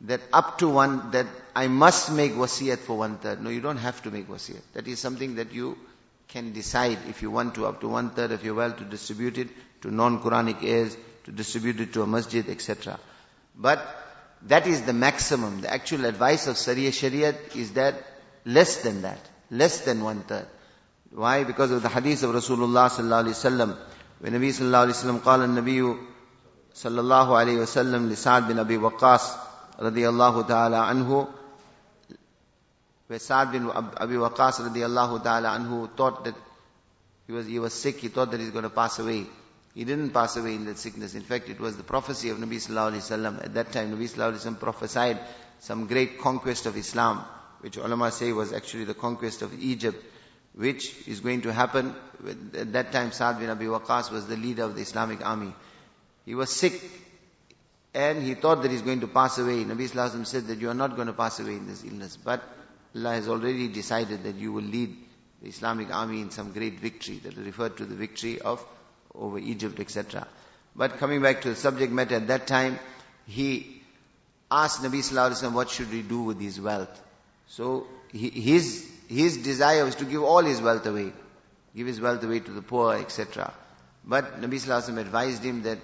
that 0.02 0.22
up 0.32 0.60
to 0.60 0.70
one, 0.70 1.12
that 1.12 1.26
I 1.56 1.68
must 1.68 2.12
make 2.12 2.34
wasiyat 2.34 2.80
for 2.80 2.98
one 2.98 3.18
third. 3.18 3.42
No, 3.42 3.50
you 3.50 3.62
don't 3.62 3.78
have 3.78 4.02
to 4.04 4.12
make 4.12 4.28
wasiyat. 4.28 4.62
That 4.74 4.88
is 4.88 5.00
something 5.00 5.36
that 5.36 5.54
you 5.54 5.78
can 6.28 6.54
decide 6.54 7.00
if 7.08 7.22
you 7.22 7.32
want 7.32 7.56
to, 7.56 7.66
up 7.66 7.82
to 7.82 7.88
one 7.88 8.12
third 8.12 8.32
of 8.32 8.44
your 8.44 8.56
wealth 8.56 8.78
to 8.78 8.84
distribute 8.84 9.38
it 9.38 9.48
to 9.82 9.92
non-Quranic 9.92 10.64
heirs, 10.64 10.96
to 11.24 11.32
distribute 11.32 11.80
it 11.80 11.94
to 11.94 12.02
a 12.04 12.08
masjid, 12.08 12.48
etc. 12.50 13.00
But 13.56 13.86
that 14.44 14.68
is 14.68 14.84
the 14.84 14.94
maximum. 14.94 15.62
The 15.62 15.74
actual 15.74 16.06
advice 16.06 16.48
of 16.48 16.56
Sariya 16.56 16.90
Shariat 16.90 17.56
is 17.56 17.74
that 17.74 17.96
less 18.46 18.84
than 18.84 19.02
that. 19.02 19.20
Less 19.50 19.82
than 19.82 20.04
one 20.04 20.22
third. 20.22 20.48
Why? 21.12 21.44
Because 21.44 21.72
of 21.72 21.82
the 21.82 21.90
hadith 21.90 22.24
of 22.24 22.36
Rasulullah 22.36 22.90
sallallahu 22.90 23.26
alaihi 23.26 23.38
wasallam. 23.40 23.78
When 24.20 24.34
Nabi 24.34 24.50
sallallahu 24.50 24.92
alaihi 24.92 25.04
wasallam 25.04 25.20
قال 25.22 25.44
النبي 25.44 25.98
صلى 26.76 27.00
الله 27.00 27.38
عليه 27.38 27.58
وسلم 27.62 28.10
لسعد 28.10 28.48
بن 28.48 28.60
أبي 28.60 28.78
وقاص 28.78 29.41
رضي 29.82 30.10
الله 30.10 30.42
تعالى 30.42 30.76
عنه 30.76 31.28
where 33.08 33.20
Sa'd 33.20 33.52
bin 33.54 33.70
Abi 33.70 34.16
Waqas 34.16 34.60
radiallahu 34.60 35.24
ta'ala 35.24 35.58
anhu 35.58 35.90
thought 35.96 36.26
that 36.26 36.36
he 37.26 37.34
was, 37.34 37.48
he 37.48 37.60
was 37.60 37.74
sick, 37.74 37.98
he 37.98 38.10
thought 38.10 38.32
that 38.32 38.40
he's 38.40 38.52
going 38.52 38.64
to 38.64 38.70
pass 38.70 39.00
away. 39.00 39.26
He 39.74 39.86
didn't 39.86 40.10
pass 40.10 40.36
away 40.38 40.56
in 40.56 40.66
that 40.66 40.78
sickness. 40.78 41.16
In 41.16 41.22
fact, 41.22 41.50
it 41.50 41.60
was 41.60 41.78
the 41.78 41.84
prophecy 41.84 42.30
of 42.30 42.38
Nabi 42.38 42.56
sallallahu 42.56 42.94
alaihi 42.94 43.12
wasallam. 43.12 43.44
At 43.44 43.54
that 43.54 43.72
time, 43.72 43.96
Nabi 43.96 44.10
sallallahu 44.10 44.34
alaihi 44.34 44.46
wasallam 44.46 44.60
prophesied 44.60 45.20
some 45.60 45.88
great 45.88 46.20
conquest 46.20 46.66
of 46.66 46.76
Islam, 46.76 47.24
which 47.62 47.78
ulama 47.78 48.12
say 48.12 48.34
was 48.34 48.54
actually 48.54 48.86
the 48.86 48.94
conquest 48.94 49.42
of 49.42 49.54
Egypt, 49.62 50.04
which 50.56 51.08
is 51.08 51.20
going 51.20 51.42
to 51.44 51.54
happen. 51.54 51.96
At 52.56 52.74
that 52.74 52.92
time, 52.92 53.12
Sa'd 53.12 53.40
bin 53.40 53.50
Abi 53.50 53.66
Waqas 53.66 54.12
was 54.12 54.28
the 54.28 54.36
leader 54.36 54.64
of 54.64 54.76
the 54.76 54.82
Islamic 54.82 55.26
army. 55.26 55.54
He 56.26 56.36
was 56.36 56.50
sick, 56.54 56.82
and 57.95 58.23
he 58.23 58.35
thought 58.35 58.63
that 58.63 58.71
he's 58.71 58.83
going 58.83 59.01
to 59.01 59.07
pass 59.07 59.39
away. 59.39 59.65
Nabi 59.65 59.89
sallallahu 59.89 60.11
alaihi 60.11 60.15
wasallam 60.15 60.27
said 60.27 60.47
that 60.47 60.59
you 60.59 60.71
are 60.71 60.75
not 60.75 60.97
going 60.97 61.09
to 61.09 61.13
pass 61.13 61.41
away 61.41 61.55
in 61.55 61.67
this 61.67 61.85
illness, 61.85 62.17
but 62.17 62.43
Allah 62.95 63.15
has 63.15 63.29
already 63.29 63.69
decided 63.69 64.25
that 64.25 64.37
you 64.37 64.53
will 64.53 64.63
lead 64.63 64.97
the 65.43 65.49
Islamic 65.49 65.95
army 65.95 66.21
in 66.21 66.31
some 66.31 66.53
great 66.53 66.81
victory 66.81 67.19
that 67.19 67.37
referred 67.37 67.77
to 67.79 67.85
the 67.85 67.95
victory 67.95 68.41
of 68.41 68.65
over 69.15 69.39
Egypt, 69.39 69.81
etc. 69.81 70.27
But 70.75 70.99
coming 70.99 71.21
back 71.21 71.43
to 71.43 71.51
the 71.51 71.57
subject 71.57 71.93
matter, 71.93 72.17
at 72.17 72.29
that 72.29 72.47
time, 72.47 72.79
he 73.27 73.83
asked 74.51 74.83
Nabi 74.83 75.01
Sallallahu 75.01 75.31
Alaihi 75.31 75.43
Wasallam, 75.43 75.53
what 75.53 75.71
should 75.71 75.91
we 75.91 76.03
do 76.03 76.23
with 76.23 76.41
his 76.41 76.61
wealth? 76.61 77.03
So, 77.49 77.87
his, 78.11 78.91
his 79.09 79.37
desire 79.39 79.85
was 79.85 79.97
to 79.97 80.07
give 80.07 80.23
all 80.23 80.43
his 80.43 80.63
wealth 80.63 80.87
away. 80.87 81.13
Give 81.77 81.87
his 81.87 82.01
wealth 82.01 82.23
away 82.23 82.41
to 82.41 82.51
the 82.51 82.63
poor, 82.63 82.95
etc. 82.95 83.53
But 84.05 84.41
Nabi 84.41 84.55
Sallallahu 84.55 84.89
Alaihi 84.89 84.95
Wasallam 84.95 85.01
advised 85.01 85.43
him 85.43 85.63
that 85.63 85.79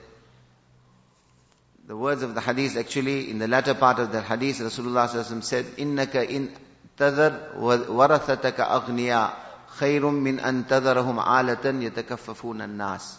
the 1.87 1.97
words 1.97 2.23
of 2.23 2.33
the 2.33 2.41
hadith 2.41 2.77
actually, 2.77 3.29
in 3.29 3.39
the 3.39 3.47
latter 3.47 3.73
part 3.73 3.99
of 3.99 4.11
the 4.11 4.21
hadith, 4.21 4.59
Rasulullah 4.59 5.07
Sallallahu 5.07 5.15
Alaihi 5.15 5.31
Wasallam 5.31 5.43
said, 5.43 5.65
إِنَّكَ 5.65 6.29
إِن 6.29 6.49
تَذَرْ 6.97 7.55
وَرَثَتَكَ 7.57 8.55
أَغْنِيَاءَ 8.55 9.33
خَيْرٌ 9.77 10.01
مِّنْ 10.01 10.39
أَن 10.39 10.65
تَذَرَهُمْ 10.67 11.19
عَالَةً 11.19 11.91
يَتَكَفَّفُونَ 11.91 12.61
النَّاسِ 12.61 13.15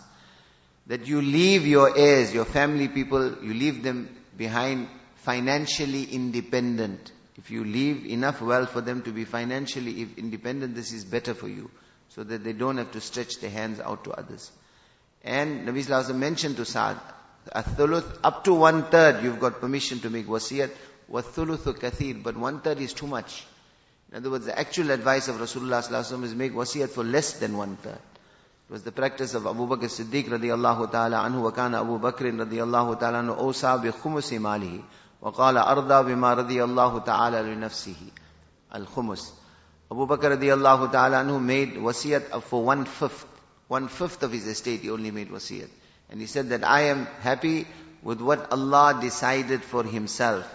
That 0.86 1.06
you 1.06 1.20
leave 1.20 1.66
your 1.66 1.96
heirs, 1.96 2.32
your 2.32 2.46
family 2.46 2.88
people, 2.88 3.42
you 3.42 3.52
leave 3.52 3.82
them 3.82 4.08
behind 4.36 4.88
financially 5.16 6.04
independent. 6.04 7.12
If 7.36 7.50
you 7.50 7.64
leave 7.64 8.06
enough 8.06 8.40
wealth 8.40 8.70
for 8.70 8.80
them 8.80 9.02
to 9.02 9.10
be 9.12 9.24
financially 9.24 10.08
independent, 10.16 10.74
this 10.74 10.92
is 10.92 11.04
better 11.04 11.34
for 11.34 11.48
you. 11.48 11.70
So 12.10 12.22
that 12.22 12.44
they 12.44 12.52
don't 12.52 12.76
have 12.78 12.92
to 12.92 13.00
stretch 13.00 13.40
their 13.40 13.50
hands 13.50 13.80
out 13.80 14.04
to 14.04 14.12
others. 14.12 14.52
And 15.24 15.66
Nabi 15.66 15.84
Sallallahu 15.84 16.14
mentioned 16.16 16.56
to 16.56 16.64
Sa'd, 17.51 17.65
thuluth, 17.77 18.19
up 18.23 18.43
to 18.43 18.53
one 18.53 18.83
third 18.83 19.23
you've 19.23 19.39
got 19.39 19.59
permission 19.59 19.99
to 20.01 20.09
make 20.09 20.27
wasiyat, 20.27 20.71
wa 21.07 21.21
thuluthu 21.21 21.73
kathir, 21.73 22.21
but 22.21 22.37
one 22.37 22.61
third 22.61 22.79
is 22.79 22.93
too 22.93 23.07
much. 23.07 23.45
In 24.11 24.17
other 24.17 24.29
words, 24.29 24.45
the 24.45 24.57
actual 24.57 24.91
advice 24.91 25.27
of 25.27 25.37
Rasulullah 25.37 26.23
is 26.23 26.35
make 26.35 26.53
wasiyat 26.53 26.89
for 26.89 27.03
less 27.03 27.33
than 27.39 27.57
one 27.57 27.75
third. 27.77 27.99
It 28.69 28.73
was 28.73 28.83
the 28.83 28.91
practice 28.91 29.33
of 29.33 29.47
Abu 29.47 29.67
Bakr 29.67 29.89
Siddiq 29.89 30.29
radiallahu 30.29 30.91
ta'ala 30.91 31.27
anhu 31.27 31.41
wa 31.41 31.51
kana 31.51 31.81
Abu 31.81 31.97
Bakr 31.97 32.31
radiallahu 32.45 32.99
ta'ala 32.99 33.23
anhu 33.23 33.35
awsa 33.35 33.81
bi 33.81 33.89
khumusi 33.89 34.37
malihi 34.37 34.83
wa 35.21 35.31
qala 35.31 35.65
arda 35.65 36.03
bima 36.03 36.35
radiallahu 36.35 37.03
ta'ala 37.03 37.41
li 37.41 37.55
nafsihi. 37.55 38.11
Al-khumus. 38.71 39.31
Abu 39.91 40.05
Bakr 40.05 40.37
radiallahu 40.37 40.91
ta'ala 40.91 41.23
anhu 41.23 41.41
made 41.41 41.73
wasiyat 41.77 42.43
for 42.43 42.63
one 42.63 42.85
fifth. 42.85 43.25
One 43.67 43.87
fifth 43.87 44.21
of 44.21 44.31
his 44.31 44.45
estate 44.45 44.81
he 44.81 44.91
only 44.91 45.09
made 45.09 45.29
wasiyat. 45.29 45.69
And 46.10 46.20
he 46.20 46.26
said 46.26 46.50
that 46.50 46.64
I 46.64 46.82
am 46.82 47.06
happy 47.20 47.66
with 48.02 48.20
what 48.20 48.52
Allah 48.52 48.98
decided 49.00 49.62
for 49.62 49.82
himself. 49.82 50.48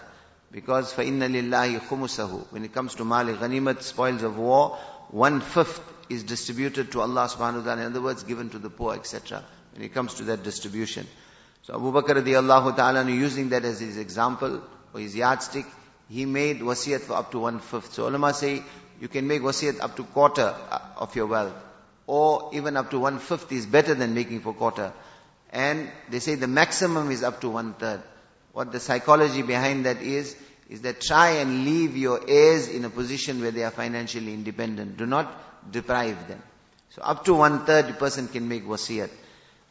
Because 0.52 0.92
فَإِنَّ 0.92 1.18
لِلَّهِ 1.18 1.80
خُمُسَهُ 1.80 2.52
When 2.52 2.64
it 2.64 2.72
comes 2.72 2.94
to 2.96 3.04
mali 3.04 3.34
ghanimat, 3.34 3.82
spoils 3.82 4.22
of 4.22 4.36
war, 4.38 4.78
one 5.10 5.40
fifth 5.40 5.80
is 6.08 6.24
distributed 6.24 6.92
to 6.92 7.00
Allah 7.00 7.28
subhanahu 7.28 7.58
wa 7.58 7.64
ta'ala. 7.64 7.80
In 7.82 7.86
other 7.92 8.00
words, 8.00 8.24
given 8.24 8.50
to 8.50 8.58
the 8.58 8.70
poor, 8.70 8.94
etc. 8.94 9.44
When 9.74 9.82
it 9.84 9.94
comes 9.94 10.14
to 10.14 10.24
that 10.24 10.42
distribution. 10.42 11.06
So 11.62 11.74
Abu 11.74 11.92
Bakr 11.92 12.22
radiallahu 12.22 12.76
ta'ala, 12.76 13.08
using 13.08 13.50
that 13.50 13.64
as 13.64 13.80
his 13.80 13.96
example, 13.96 14.62
or 14.92 15.00
his 15.00 15.14
yardstick, 15.14 15.66
he 16.08 16.26
made 16.26 16.60
wasiyat 16.60 17.00
for 17.02 17.14
up 17.14 17.30
to 17.30 17.38
one 17.38 17.60
fifth. 17.60 17.92
So 17.92 18.08
ulama 18.08 18.34
say, 18.34 18.62
you 19.00 19.08
can 19.08 19.28
make 19.28 19.42
wasiyat 19.42 19.80
up 19.80 19.96
to 19.96 20.04
quarter 20.04 20.54
uh, 20.70 20.80
of 20.96 21.14
your 21.14 21.26
wealth. 21.26 21.54
Or 22.06 22.50
even 22.52 22.76
up 22.76 22.90
to 22.90 22.98
one 22.98 23.20
fifth 23.20 23.52
is 23.52 23.66
better 23.66 23.94
than 23.94 24.14
making 24.14 24.40
for 24.40 24.52
quarter. 24.52 24.92
And 25.51 25.89
they 26.09 26.19
say 26.19 26.35
the 26.35 26.47
maximum 26.47 27.11
is 27.11 27.23
up 27.23 27.41
to 27.41 27.49
one 27.49 27.73
third. 27.73 28.01
What 28.53 28.71
the 28.71 28.79
psychology 28.79 29.41
behind 29.41 29.85
that 29.85 30.01
is, 30.01 30.35
is 30.69 30.81
that 30.81 31.01
try 31.01 31.31
and 31.31 31.65
leave 31.65 31.95
your 31.95 32.21
heirs 32.27 32.67
in 32.67 32.85
a 32.85 32.89
position 32.89 33.41
where 33.41 33.51
they 33.51 33.63
are 33.63 33.71
financially 33.71 34.33
independent. 34.33 34.97
Do 34.97 35.05
not 35.05 35.71
deprive 35.71 36.27
them. 36.27 36.41
So 36.89 37.01
up 37.01 37.25
to 37.25 37.33
one 37.33 37.65
third 37.65 37.99
person 37.99 38.27
can 38.27 38.47
make 38.47 38.65
wasiyat. 38.65 39.09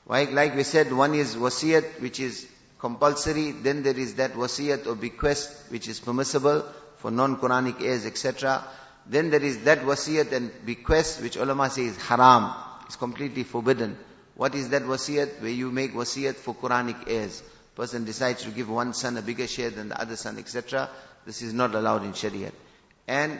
Like, 0.06 0.32
like 0.32 0.54
we 0.54 0.62
said, 0.62 0.92
one 0.92 1.14
is 1.14 1.34
wasiyat 1.34 2.00
which 2.00 2.20
is 2.20 2.46
compulsory, 2.78 3.52
then 3.52 3.82
there 3.82 3.96
is 3.96 4.16
that 4.16 4.34
wasiyat 4.34 4.86
or 4.86 4.94
bequest 4.94 5.70
which 5.70 5.88
is 5.88 6.00
permissible 6.00 6.64
for 6.98 7.10
non-Quranic 7.10 7.80
heirs, 7.80 8.04
etc. 8.04 8.62
Then 9.06 9.30
there 9.30 9.42
is 9.42 9.64
that 9.64 9.80
wasiyat 9.80 10.32
and 10.32 10.50
bequest 10.66 11.22
which 11.22 11.36
ulama 11.36 11.70
say 11.70 11.86
is 11.86 11.96
haram, 11.96 12.52
is 12.88 12.96
completely 12.96 13.42
forbidden. 13.44 13.98
What 14.36 14.54
is 14.54 14.70
that 14.70 14.82
wasiyat? 14.82 15.40
Where 15.40 15.50
you 15.50 15.70
make 15.70 15.94
wasiyat 15.94 16.36
for 16.36 16.54
Quranic 16.54 17.04
heirs 17.06 17.42
person 17.74 18.04
decides 18.04 18.44
to 18.44 18.50
give 18.50 18.68
one 18.70 18.94
son 18.94 19.16
a 19.16 19.22
bigger 19.22 19.46
share 19.46 19.70
than 19.70 19.88
the 19.88 20.00
other 20.00 20.16
son, 20.16 20.38
etc., 20.38 20.88
this 21.26 21.42
is 21.42 21.52
not 21.52 21.74
allowed 21.74 22.04
in 22.04 22.12
Sharia. 22.12 22.52
And 23.08 23.38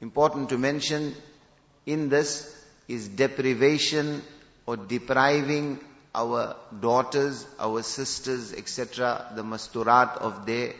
important 0.00 0.48
to 0.50 0.58
mention 0.58 1.14
in 1.84 2.08
this 2.08 2.54
is 2.86 3.08
deprivation 3.08 4.22
or 4.66 4.76
depriving 4.76 5.80
our 6.14 6.56
daughters, 6.80 7.46
our 7.58 7.82
sisters, 7.82 8.52
etc., 8.54 9.32
the 9.34 9.42
masturat 9.42 10.16
of 10.18 10.46
their 10.46 10.72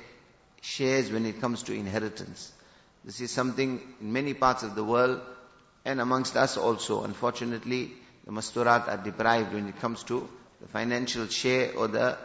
shares 0.61 1.11
when 1.11 1.27
it 1.27 1.41
comes 1.41 1.63
to 1.65 1.75
inheritance. 1.75 2.53
This 3.05 3.21
is 3.21 3.31
something 3.31 3.81
in 4.01 4.13
many 4.13 4.35
parts 4.35 4.63
of 4.63 4.75
the 4.75 4.85
world 4.85 5.21
and 5.85 6.01
amongst 6.01 6.37
us 6.37 6.57
also. 6.57 7.05
Unfortunately, 7.05 7.93
the 8.29 8.35
masturat 8.35 8.87
are 8.89 8.99
deprived 9.03 9.55
when 9.55 9.67
it 9.69 9.81
comes 9.81 10.03
to 10.03 10.29
the 10.61 10.69
financial 10.69 11.27
share 11.29 11.75
or 11.79 11.89
the 11.89 12.19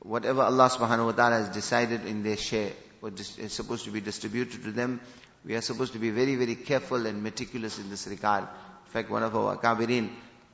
whatever 0.00 0.40
Allah 0.40 0.70
subhanahu 0.70 1.06
wa 1.06 1.12
ta'ala 1.12 1.36
has 1.40 1.50
decided 1.50 2.06
in 2.06 2.22
their 2.22 2.38
share, 2.38 2.72
what 3.00 3.20
is 3.20 3.52
supposed 3.52 3.84
to 3.84 3.90
be 3.90 4.00
distributed 4.00 4.62
to 4.64 4.72
them, 4.72 4.98
we 5.44 5.54
are 5.56 5.60
supposed 5.60 5.92
to 5.92 5.98
be 5.98 6.08
very, 6.08 6.36
very 6.36 6.54
careful 6.54 7.04
and 7.04 7.22
meticulous 7.22 7.78
in 7.78 7.90
this 7.90 8.06
regard. 8.06 8.44
In 8.44 8.92
fact, 8.92 9.10
one 9.10 9.22
of 9.22 9.36
our 9.36 9.58
Kabirin 9.58 10.08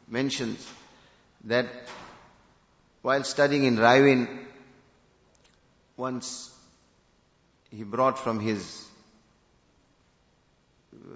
mentions 0.09 0.69
that 1.45 1.67
while 3.03 3.23
studying 3.23 3.65
in 3.65 3.77
Raiwind, 3.77 4.29
once 5.97 6.53
he 7.71 7.85
brought 7.85 8.19
from 8.19 8.41
his, 8.41 8.85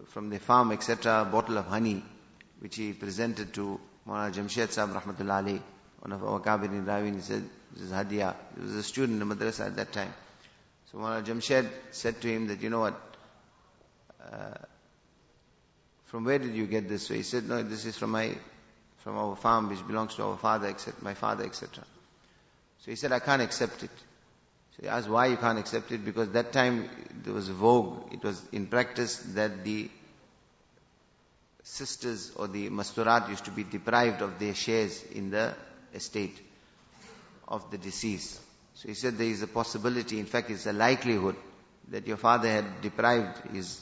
from 0.06 0.30
the 0.30 0.38
farm, 0.38 0.70
etc., 0.70 1.22
a 1.22 1.24
bottle 1.24 1.58
of 1.58 1.66
honey, 1.66 2.04
which 2.64 2.76
he 2.76 2.94
presented 2.94 3.52
to 3.52 3.78
Maulana 4.08 4.32
Jamshed 4.32 4.70
Sahib 4.70 4.96
Rahmatullah 4.96 5.44
alayhi, 5.44 5.60
one 6.00 6.12
of 6.12 6.24
our 6.24 6.40
Kabirin 6.40 6.86
Raiwind, 6.86 7.16
he 7.16 7.20
said, 7.20 7.42
this 7.74 7.82
is 7.82 7.92
Hadia. 7.92 8.34
He 8.56 8.62
was 8.62 8.74
a 8.76 8.82
student 8.82 9.20
in 9.20 9.28
madrasa 9.28 9.66
at 9.66 9.76
that 9.76 9.92
time. 9.92 10.14
So 10.90 10.96
Maulana 10.96 11.22
Jamshed 11.22 11.68
said 11.90 12.22
to 12.22 12.28
him 12.28 12.46
that, 12.46 12.62
you 12.62 12.70
know 12.70 12.80
what, 12.80 12.98
uh, 14.32 14.54
from 16.06 16.24
where 16.24 16.38
did 16.38 16.54
you 16.54 16.66
get 16.66 16.88
this? 16.88 17.06
So 17.06 17.12
he 17.12 17.22
said, 17.22 17.46
no, 17.46 17.62
this 17.62 17.84
is 17.84 17.98
from 17.98 18.12
my, 18.12 18.34
from 19.00 19.18
our 19.18 19.36
farm 19.36 19.68
which 19.68 19.86
belongs 19.86 20.14
to 20.14 20.22
our 20.22 20.38
father, 20.38 20.68
except 20.68 21.02
my 21.02 21.12
father, 21.12 21.44
etc. 21.44 21.84
So 22.78 22.90
he 22.92 22.96
said, 22.96 23.12
I 23.12 23.18
can't 23.18 23.42
accept 23.42 23.82
it. 23.82 23.90
So 24.76 24.84
he 24.84 24.88
asked 24.88 25.10
why 25.10 25.26
you 25.26 25.36
can't 25.36 25.58
accept 25.58 25.92
it, 25.92 26.02
because 26.02 26.30
that 26.30 26.54
time 26.54 26.88
there 27.24 27.34
was 27.34 27.50
a 27.50 27.52
vogue, 27.52 28.14
it 28.14 28.22
was 28.24 28.42
in 28.52 28.68
practice 28.68 29.18
that 29.34 29.64
the 29.64 29.90
sisters 31.64 32.30
or 32.36 32.46
the 32.46 32.68
masturat 32.70 33.28
used 33.30 33.46
to 33.46 33.50
be 33.50 33.64
deprived 33.64 34.20
of 34.22 34.38
their 34.38 34.54
shares 34.54 35.02
in 35.12 35.30
the 35.30 35.54
estate 35.94 36.38
of 37.48 37.68
the 37.70 37.78
deceased. 37.78 38.38
So 38.74 38.88
he 38.88 38.94
said 38.94 39.16
there 39.18 39.26
is 39.26 39.42
a 39.42 39.46
possibility, 39.46 40.20
in 40.20 40.26
fact 40.26 40.50
it's 40.50 40.66
a 40.66 40.72
likelihood, 40.72 41.36
that 41.90 42.06
your 42.06 42.18
father 42.18 42.48
had 42.48 42.82
deprived 42.82 43.38
his 43.52 43.80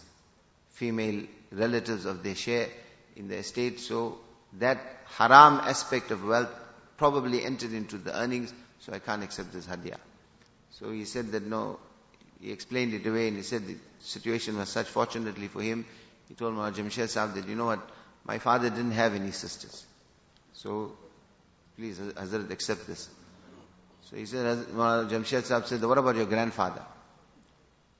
female 0.71 1.25
relatives 1.51 2.05
of 2.05 2.23
their 2.23 2.35
share 2.37 2.69
in 3.17 3.29
the 3.29 3.37
estate. 3.37 3.81
So 3.81 4.19
that 4.59 4.79
haram 5.17 5.55
aspect 5.55 6.11
of 6.13 6.25
wealth 6.25 6.51
probably 6.97 7.45
entered 7.45 7.73
into 7.73 7.99
the 7.99 8.17
earnings, 8.17 8.53
so 8.81 8.93
I 8.93 9.01
can't 9.01 9.23
accept 9.25 9.53
this 9.53 9.67
hadiyah. 9.67 9.99
So 10.71 10.91
he 10.93 11.05
said 11.05 11.33
that 11.33 11.45
no, 11.45 11.79
he 12.41 12.53
explained 12.53 12.95
it 12.95 13.07
away 13.07 13.29
and 13.29 13.37
he 13.37 13.43
said 13.43 13.67
the 13.67 13.77
situation 14.01 14.57
was 14.57 14.69
such, 14.69 14.87
fortunately 14.87 15.49
for 15.49 15.63
him, 15.63 15.85
he 16.29 16.35
told 16.35 16.55
Maulana 16.55 16.75
Jamshed 16.75 17.09
Sahib 17.09 17.35
that, 17.35 17.49
you 17.49 17.55
know 17.55 17.67
what, 17.67 17.81
my 18.25 18.39
father 18.39 18.71
didn't 18.71 18.93
have 18.93 19.15
any 19.15 19.33
sisters. 19.33 19.85
So, 20.55 20.93
please, 21.77 21.99
Hazrat, 21.99 22.51
accept 22.51 22.87
this. 22.87 23.09
So 24.11 24.17
he 24.17 24.27
said, 24.27 24.67
Jamshed 24.69 25.45
Sahib 25.45 25.67
said, 25.67 25.83
what 25.85 25.99
about 25.99 26.17
your 26.17 26.27
grandfather? 26.27 26.83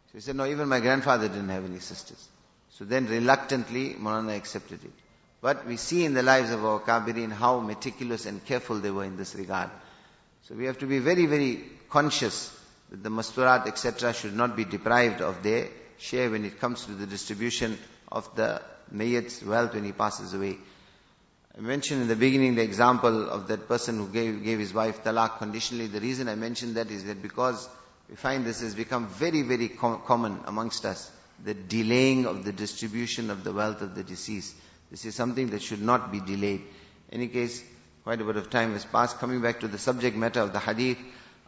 So 0.07 0.13
he 0.15 0.21
said, 0.21 0.37
no, 0.37 0.45
even 0.47 0.69
my 0.69 0.81
grandfather 0.81 1.29
didn't 1.29 1.49
have 1.49 1.65
any 1.65 1.79
sisters. 1.79 2.29
So 2.71 2.85
then 2.85 3.07
reluctantly, 3.07 3.95
Maulana 3.95 4.37
accepted 4.37 4.85
it. 4.85 4.93
But 5.41 5.67
we 5.67 5.77
see 5.77 6.05
in 6.05 6.15
the 6.15 6.23
lives 6.23 6.51
of 6.51 6.65
our 6.65 6.81
Kabirin 6.81 7.33
how 7.33 7.59
meticulous 7.61 8.27
and 8.27 8.45
careful 8.45 8.79
they 8.79 8.91
were 8.91 9.05
in 9.05 9.17
this 9.17 9.35
regard. 9.35 9.71
So 10.43 10.55
we 10.55 10.67
have 10.67 10.79
to 10.79 10.87
be 10.87 10.99
very, 11.01 11.27
very 11.27 11.65
conscious 11.91 12.57
that 12.91 13.03
the 13.03 13.09
masturat, 13.09 13.67
etc. 13.67 14.13
should 14.13 14.37
not 14.37 14.55
be 14.57 14.65
deprived 14.65 15.21
of 15.21 15.43
their 15.43 15.69
share 15.99 16.31
when 16.31 16.45
it 16.45 16.61
comes 16.61 16.85
to 16.87 16.93
the 16.93 17.07
distribution 17.07 17.77
of 18.13 18.35
the 18.37 18.63
mayyat's 18.93 19.43
wealth 19.43 19.75
when 19.75 19.85
he 19.85 19.93
passes 19.93 20.35
away. 20.35 20.59
I 21.57 21.61
mentioned 21.61 22.03
in 22.03 22.09
the 22.09 22.17
beginning 22.17 22.55
the 22.55 22.63
example 22.63 23.29
of 23.29 23.49
that 23.49 23.69
person 23.69 23.97
who 23.99 24.09
gave, 24.09 24.45
gave 24.45 24.59
his 24.59 24.73
wife 24.73 25.03
talaq 25.03 25.39
conditionally. 25.39 25.87
The 25.87 26.01
reason 26.01 26.29
I 26.29 26.35
mentioned 26.35 26.77
that 26.77 26.91
is 26.91 27.05
that 27.05 27.21
because 27.21 27.69
we 28.09 28.17
find 28.17 28.45
this 28.45 28.61
has 28.61 28.75
become 28.75 29.09
very, 29.09 29.43
very 29.43 29.69
com- 29.69 30.03
common 30.07 30.41
amongst 30.47 30.85
us. 30.85 31.11
The 31.45 31.55
delaying 31.55 32.27
of 32.27 32.45
the 32.45 32.53
distribution 32.53 33.31
of 33.31 33.45
the 33.45 33.53
wealth 33.53 33.83
of 33.83 33.95
the 33.95 34.05
deceased. 34.05 34.55
This 34.91 35.05
is 35.05 35.15
something 35.15 35.49
that 35.49 35.63
should 35.63 35.83
not 35.83 36.13
be 36.13 36.21
delayed. 36.21 36.61
In 37.11 37.21
any 37.21 37.29
case, 37.29 37.63
quite 38.05 38.21
a 38.21 38.25
bit 38.25 38.37
of 38.37 38.51
time 38.51 38.73
has 38.75 38.85
passed. 38.85 39.19
Coming 39.19 39.41
back 39.41 39.61
to 39.61 39.69
the 39.69 39.79
subject 39.79 40.17
matter 40.17 40.41
of 40.41 40.53
the 40.53 40.59
hadith, 40.59 40.99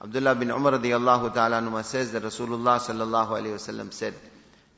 Abdullah 0.03 0.35
bin 0.35 0.51
Umar 0.51 0.73
radiallahu 0.73 1.33
ta'ala 1.33 1.85
says 1.85 2.13
that 2.13 2.23
Rasulullah 2.23 2.79
sallallahu 2.79 3.29
alayhi 3.29 3.55
wasallam 3.55 3.93
said 3.93 4.15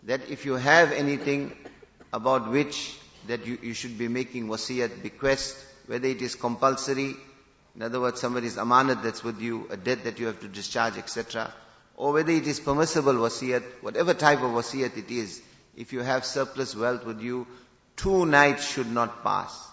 that 0.05 0.29
if 0.31 0.44
you 0.44 0.55
have 0.55 0.92
anything 0.92 1.53
about 2.12 2.51
which 2.51 2.97
that 3.27 3.47
you, 3.47 3.59
you 3.62 3.75
should 3.75 3.99
be 3.99 4.09
making 4.09 4.49
wasiyat, 4.49 5.03
bequest, 5.03 5.57
whether 5.87 6.07
it 6.07 6.23
is 6.23 6.35
compulsory, 6.35 7.14
in 7.75 7.83
other 7.83 8.01
words, 8.01 8.21
somebody's 8.21 8.57
amanat 8.57 9.03
that's 9.03 9.23
with 9.23 9.40
you, 9.40 9.66
a 9.71 9.77
debt 9.77 10.05
that 10.05 10.19
you 10.19 10.27
have 10.27 10.40
to 10.40 10.49
discharge, 10.49 10.97
etc., 10.97 11.53
or 11.97 12.12
whether 12.12 12.33
it 12.33 12.47
is 12.47 12.61
permissible 12.61 13.14
wasiyat, 13.14 13.62
whatever 13.81 14.14
type 14.14 14.42
of 14.42 14.51
wasiyat 14.51 14.97
it 14.97 15.11
is, 15.11 15.42
if 15.77 15.92
you 15.92 16.01
have 16.01 16.25
surplus 16.25 16.75
wealth 16.75 17.05
with 17.05 17.21
you, 17.21 17.47
two 17.97 18.25
nights 18.27 18.71
should 18.71 18.90
not 18.90 19.23
pass. 19.23 19.69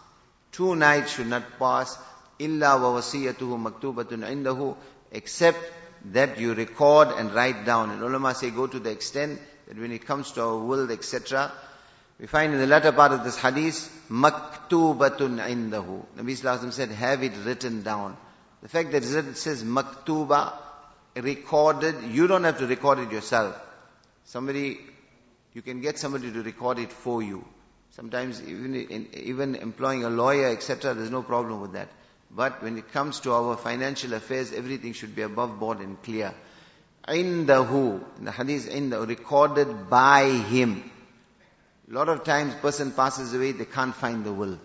Two 0.51 0.75
nights 0.75 1.15
should 1.15 1.27
not 1.27 1.57
pass, 1.57 1.97
illa 2.39 2.77
wa 2.77 2.99
wasiyatuhu 2.99 3.71
maktubatun 3.71 4.23
indahu, 4.29 4.75
except 5.11 5.59
that 6.11 6.37
you 6.39 6.53
record 6.53 7.07
and 7.09 7.33
write 7.33 7.65
down. 7.65 7.89
And 7.89 8.01
ulama 8.03 8.35
say 8.35 8.49
go 8.51 8.67
to 8.67 8.79
the 8.79 8.91
extent 8.91 9.39
that 9.67 9.77
when 9.77 9.91
it 9.91 10.05
comes 10.05 10.31
to 10.33 10.41
our 10.43 10.57
will, 10.57 10.91
etc., 10.91 11.51
we 12.23 12.27
find 12.27 12.53
in 12.53 12.59
the 12.59 12.67
latter 12.67 12.93
part 12.93 13.11
of 13.11 13.25
this 13.25 13.35
hadith, 13.35 14.07
maktubatun 14.09 15.45
indahu. 15.45 16.05
Nabi 16.15 16.31
Sallallahu 16.39 16.71
said, 16.71 16.89
have 16.91 17.21
it 17.21 17.33
written 17.43 17.83
down. 17.83 18.15
The 18.61 18.69
fact 18.69 18.93
that 18.93 19.03
it 19.03 19.35
says 19.35 19.61
maktuba, 19.61 20.53
recorded, 21.17 21.95
you 22.11 22.27
don't 22.27 22.45
have 22.45 22.59
to 22.59 22.65
record 22.65 22.99
it 22.99 23.11
yourself. 23.11 23.59
Somebody, 24.23 24.79
you 25.53 25.61
can 25.61 25.81
get 25.81 25.99
somebody 25.99 26.31
to 26.31 26.41
record 26.41 26.79
it 26.79 26.93
for 26.93 27.21
you. 27.21 27.43
Sometimes 27.89 28.41
even, 28.41 28.73
in, 28.73 29.09
even 29.15 29.55
employing 29.55 30.05
a 30.05 30.09
lawyer, 30.09 30.47
etc., 30.47 30.93
there's 30.93 31.11
no 31.11 31.23
problem 31.23 31.59
with 31.59 31.73
that. 31.73 31.89
But 32.31 32.63
when 32.63 32.77
it 32.77 32.93
comes 32.93 33.19
to 33.19 33.33
our 33.33 33.57
financial 33.57 34.13
affairs, 34.13 34.53
everything 34.53 34.93
should 34.93 35.13
be 35.13 35.23
above 35.23 35.59
board 35.59 35.79
and 35.79 36.01
clear. 36.01 36.33
Indahu, 37.05 38.01
in 38.17 38.23
the 38.23 38.31
hadith, 38.31 38.69
indahu, 38.69 39.09
recorded 39.09 39.89
by 39.89 40.29
him. 40.29 40.89
A 41.93 41.95
lot 41.95 42.09
of 42.09 42.23
times 42.23 42.55
person 42.55 42.91
passes 42.91 43.35
away, 43.35 43.51
they 43.51 43.65
can't 43.65 43.93
find 43.93 44.25
the 44.25 44.33
will. 44.33 44.57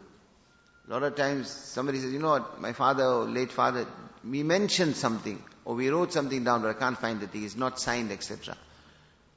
A 0.88 0.90
lot 0.90 1.02
of 1.02 1.14
times 1.14 1.50
somebody 1.50 2.00
says, 2.00 2.10
you 2.10 2.20
know 2.20 2.30
what, 2.30 2.58
my 2.58 2.72
father 2.72 3.04
or 3.04 3.26
late 3.26 3.52
father, 3.52 3.86
we 4.24 4.42
mentioned 4.42 4.96
something, 4.96 5.42
or 5.66 5.74
we 5.74 5.90
wrote 5.90 6.10
something 6.10 6.42
down, 6.42 6.62
but 6.62 6.74
I 6.74 6.78
can't 6.78 6.96
find 6.96 7.20
the 7.20 7.26
thing, 7.26 7.44
it's 7.44 7.54
not 7.54 7.78
signed, 7.78 8.12
etc. 8.12 8.56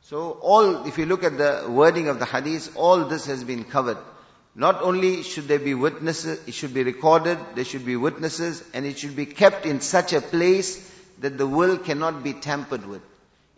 So 0.03 0.37
all, 0.41 0.85
if 0.85 0.97
you 0.97 1.05
look 1.05 1.25
at 1.25 1.37
the 1.37 1.65
wording 1.67 2.07
of 2.07 2.19
the 2.19 2.25
hadith, 2.25 2.77
all 2.77 3.09
this 3.09 3.25
has 3.25 3.43
been 3.43 3.65
covered. 3.65 3.97
Not 4.55 4.81
only 4.81 5.23
should 5.23 5.49
there 5.49 5.59
be 5.59 5.73
witnesses, 5.73 6.39
it 6.47 6.53
should 6.53 6.73
be 6.73 6.83
recorded, 6.83 7.39
there 7.55 7.65
should 7.65 7.85
be 7.85 7.97
witnesses, 7.97 8.63
and 8.73 8.85
it 8.85 8.99
should 8.99 9.17
be 9.17 9.25
kept 9.25 9.65
in 9.65 9.81
such 9.81 10.13
a 10.13 10.21
place 10.21 10.79
that 11.19 11.37
the 11.37 11.45
will 11.45 11.77
cannot 11.77 12.23
be 12.23 12.31
tampered 12.31 12.85
with. 12.85 13.01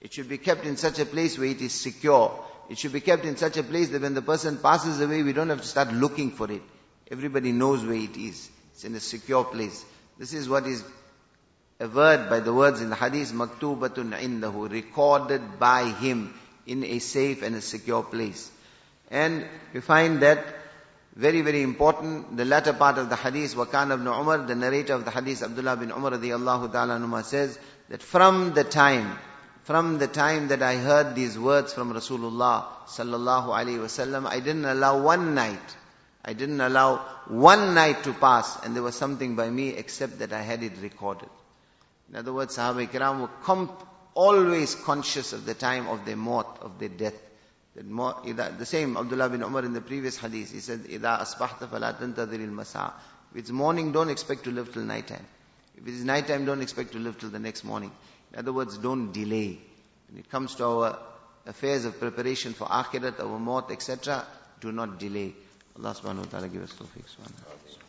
It 0.02 0.12
should 0.12 0.28
be 0.28 0.39
kept 0.39 0.65
in 0.65 0.76
such 0.76 0.98
a 0.98 1.06
place 1.06 1.38
where 1.38 1.50
it 1.50 1.62
is 1.62 1.72
secure. 1.72 2.43
It 2.69 2.78
should 2.78 2.93
be 2.93 3.02
kept 3.02 3.26
in 3.26 3.38
such 3.38 3.58
a 3.58 3.63
place 3.63 3.89
that 3.89 4.02
when 4.02 4.13
the 4.13 4.21
person 4.21 4.58
passes 4.58 5.02
away, 5.02 5.23
we 5.23 5.34
don't 5.34 5.49
have 5.49 5.62
to 5.62 5.67
start 5.67 5.91
looking 5.93 6.32
for 6.32 6.52
it. 6.52 6.62
Everybody 7.12 7.52
knows 7.52 7.84
where 7.84 7.95
it 7.95 8.15
is. 8.15 8.49
It's 8.73 8.86
in 8.86 8.95
a 8.95 8.99
secure 8.99 9.43
place. 9.43 9.86
This 10.17 10.34
is 10.34 10.47
what 10.47 10.65
is 10.65 10.84
averred 11.80 12.30
by 12.30 12.39
the 12.39 12.54
words 12.54 12.82
in 12.82 12.89
the 12.89 12.95
hadith, 12.95 13.34
maktubatun 13.34 14.17
indahu, 14.19 14.71
recorded 14.71 15.60
by 15.60 15.89
him 15.89 16.34
in 16.65 16.84
a 16.84 16.99
safe 16.99 17.43
and 17.43 17.56
a 17.56 17.62
secure 17.62 18.04
place. 18.04 18.52
And 19.12 19.45
we 19.73 19.82
find 19.82 20.21
that 20.21 20.43
very, 21.15 21.41
very 21.41 21.62
important, 21.62 22.38
the 22.38 22.45
latter 22.45 22.73
part 22.73 22.97
of 22.97 23.10
the 23.10 23.15
hadith, 23.15 23.56
Wakan 23.56 23.93
ibn 23.93 24.08
Umar, 24.08 24.39
the 24.39 24.56
narrator 24.56 24.93
of 24.93 25.06
the 25.06 25.12
hadith, 25.12 25.43
Abdullah 25.43 25.78
bin 25.78 25.91
Umar 25.91 26.12
radiallahu 26.12 26.71
ta'ala 26.71 27.23
says 27.23 27.60
that 27.89 28.02
from 28.02 28.54
the 28.54 28.63
time 28.63 29.19
from 29.64 29.99
the 29.99 30.07
time 30.07 30.49
that 30.49 30.62
I 30.62 30.77
heard 30.77 31.14
these 31.14 31.38
words 31.38 31.75
from 31.75 31.92
Rasulullah 31.92 32.64
sallallahu 32.87 33.49
alaihi 33.49 33.79
wasallam, 33.79 34.27
I 34.27 34.40
didn't 34.40 34.64
allow 34.64 35.03
one 35.03 35.35
night, 35.35 35.77
I 36.25 36.33
didn't 36.33 36.61
allow 36.61 36.97
one 37.27 37.75
night 37.75 38.05
to 38.05 38.14
pass 38.14 38.64
and 38.64 38.75
there 38.75 38.83
was 38.83 38.94
something 38.94 39.37
by 39.37 39.51
me 39.51 39.68
except 39.71 40.21
that 40.21 40.33
I 40.33 40.40
had 40.40 40.62
it 40.62 40.73
recorded. 40.81 41.29
In 42.09 42.16
other 42.16 42.33
words, 42.33 42.57
Sahaba 42.57 42.87
Ikram 42.87 43.21
were 43.21 43.31
comp- 43.42 43.87
always 44.14 44.75
conscious 44.75 45.33
of 45.33 45.44
the 45.44 45.55
time 45.55 45.87
of 45.88 46.05
their 46.07 46.16
maut, 46.16 46.59
of 46.62 46.79
their 46.79 46.88
death. 46.88 47.14
The 47.75 48.64
same 48.64 48.97
Abdullah 48.97 49.29
bin 49.29 49.42
Umar 49.42 49.64
in 49.64 49.73
the 49.73 49.81
previous 49.81 50.16
hadith, 50.16 50.51
he 50.51 50.61
said, 50.61 50.81
إِذَا 50.81 51.21
أَصْبَحْتَ 51.21 51.68
فَلَا 51.68 52.01
تَنْتَظِرِ 52.01 52.51
الْمَسَاءِ 52.51 52.92
If 53.33 53.38
it's 53.38 53.51
morning, 53.51 53.92
don't 53.92 54.09
expect 54.09 54.44
to 54.44 54.51
live 54.51 54.73
till 54.73 54.83
night 54.83 55.07
time. 55.07 55.27
If 55.77 55.87
it 55.87 55.94
is 55.94 56.05
night 56.05 56.27
time, 56.27 56.44
don't 56.47 56.62
expect 56.62 56.92
to 56.92 56.99
live 56.99 57.21
till 57.21 57.29
the 57.29 57.38
next 57.38 57.62
morning. 57.64 57.92
In 58.34 58.39
other 58.39 58.54
words, 58.54 58.78
don't 58.78 59.12
delay. 59.12 59.60
When 60.10 60.19
it 60.19 60.30
comes 60.30 60.56
to 60.56 60.65
our 60.65 61.00
affairs 61.46 61.86
of 61.86 62.00
preparation 62.00 62.54
for 62.54 62.65
akhirat, 62.67 63.19
our 63.19 63.39
maut, 63.39 63.72
etc., 63.72 64.26
do 64.60 64.72
not 64.72 65.00
delay. 65.00 65.34
Allah 65.78 65.96
subhanahu 65.96 66.26
wa 66.26 66.32
ta'ala 66.32 66.50
give 66.50 66.63
us 66.63 66.74
tawfiq. 66.74 67.83